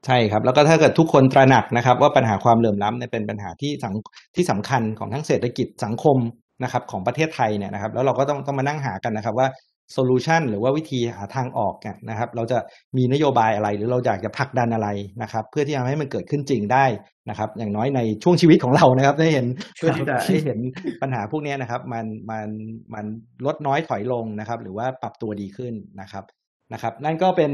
[0.06, 3.94] ใช่ครับ แล้วก็ถ้าเกิดทุกคนตระหนักนะครับ ว่าปัญหาความเหลื่อมล้ำเนี่ยเป็นปัญหาที่สัง
[4.36, 6.18] ที่สำคัญของทั้งเศรษฐกิจสังคม
[6.62, 9.48] นะครับของประเทศไทยเนี่ยนะครับ แล้วเราก็ต้องต้องมานั่งหากันนะครับว่า
[9.92, 12.58] โซลูชันหรือว่าวิธีหาทางออกเนี่ยนะครับ เราจะ
[12.96, 14.88] มีนโยบายอะไรหรือเราอยากจะผลักดันอะไร
[15.22, 16.84] นะครับ เพื่อที่จะทำให้มันเกิดขึ้นจริงได้
[17.30, 20.58] นะครับ อย่างน้อยในช่วงชีวิตของเรานะครับ ได้เห็นเพื่อที่จะให้เห็น
[21.02, 22.48] ปัญหาพวกเนี้ยนะครับ มันมัน
[22.94, 23.04] มัน
[23.46, 26.24] ลดน้อยถอยลงนะครับ หรือว่าปรับตัวดีขึ้นนะครับ
[26.72, 27.52] นะครับ นั่นก็เป็น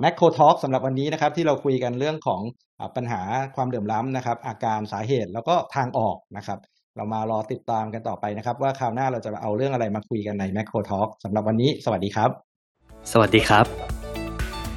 [0.00, 2.42] แมคโครทอ k สำหรับวันนี้นะครับ ที่เราคุยกันเรื่องของ
[2.76, 3.22] เอ่อปัญหา
[3.56, 6.58] ความเหลื่อมล้ำนะครับ อาการสาเหตุแล้วก็ทางออกนะครับ
[6.98, 12.30] เรามารอติดตามกันต่อไปนะครับ ว่าคราวหน้าเราจะเอาเรื่องอะไรมาคุยกันในแมคโครทอ k สำหรับวันนี้ สวัสดีครับ
[13.12, 13.64] สวัสดีครับ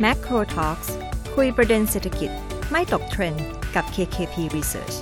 [0.03, 0.89] Macro Talks
[1.35, 2.31] คุยประเด็นเศรษฐกิจ
[2.71, 3.45] ไม่ตกเทรนด์
[3.75, 4.95] กับ KKP Research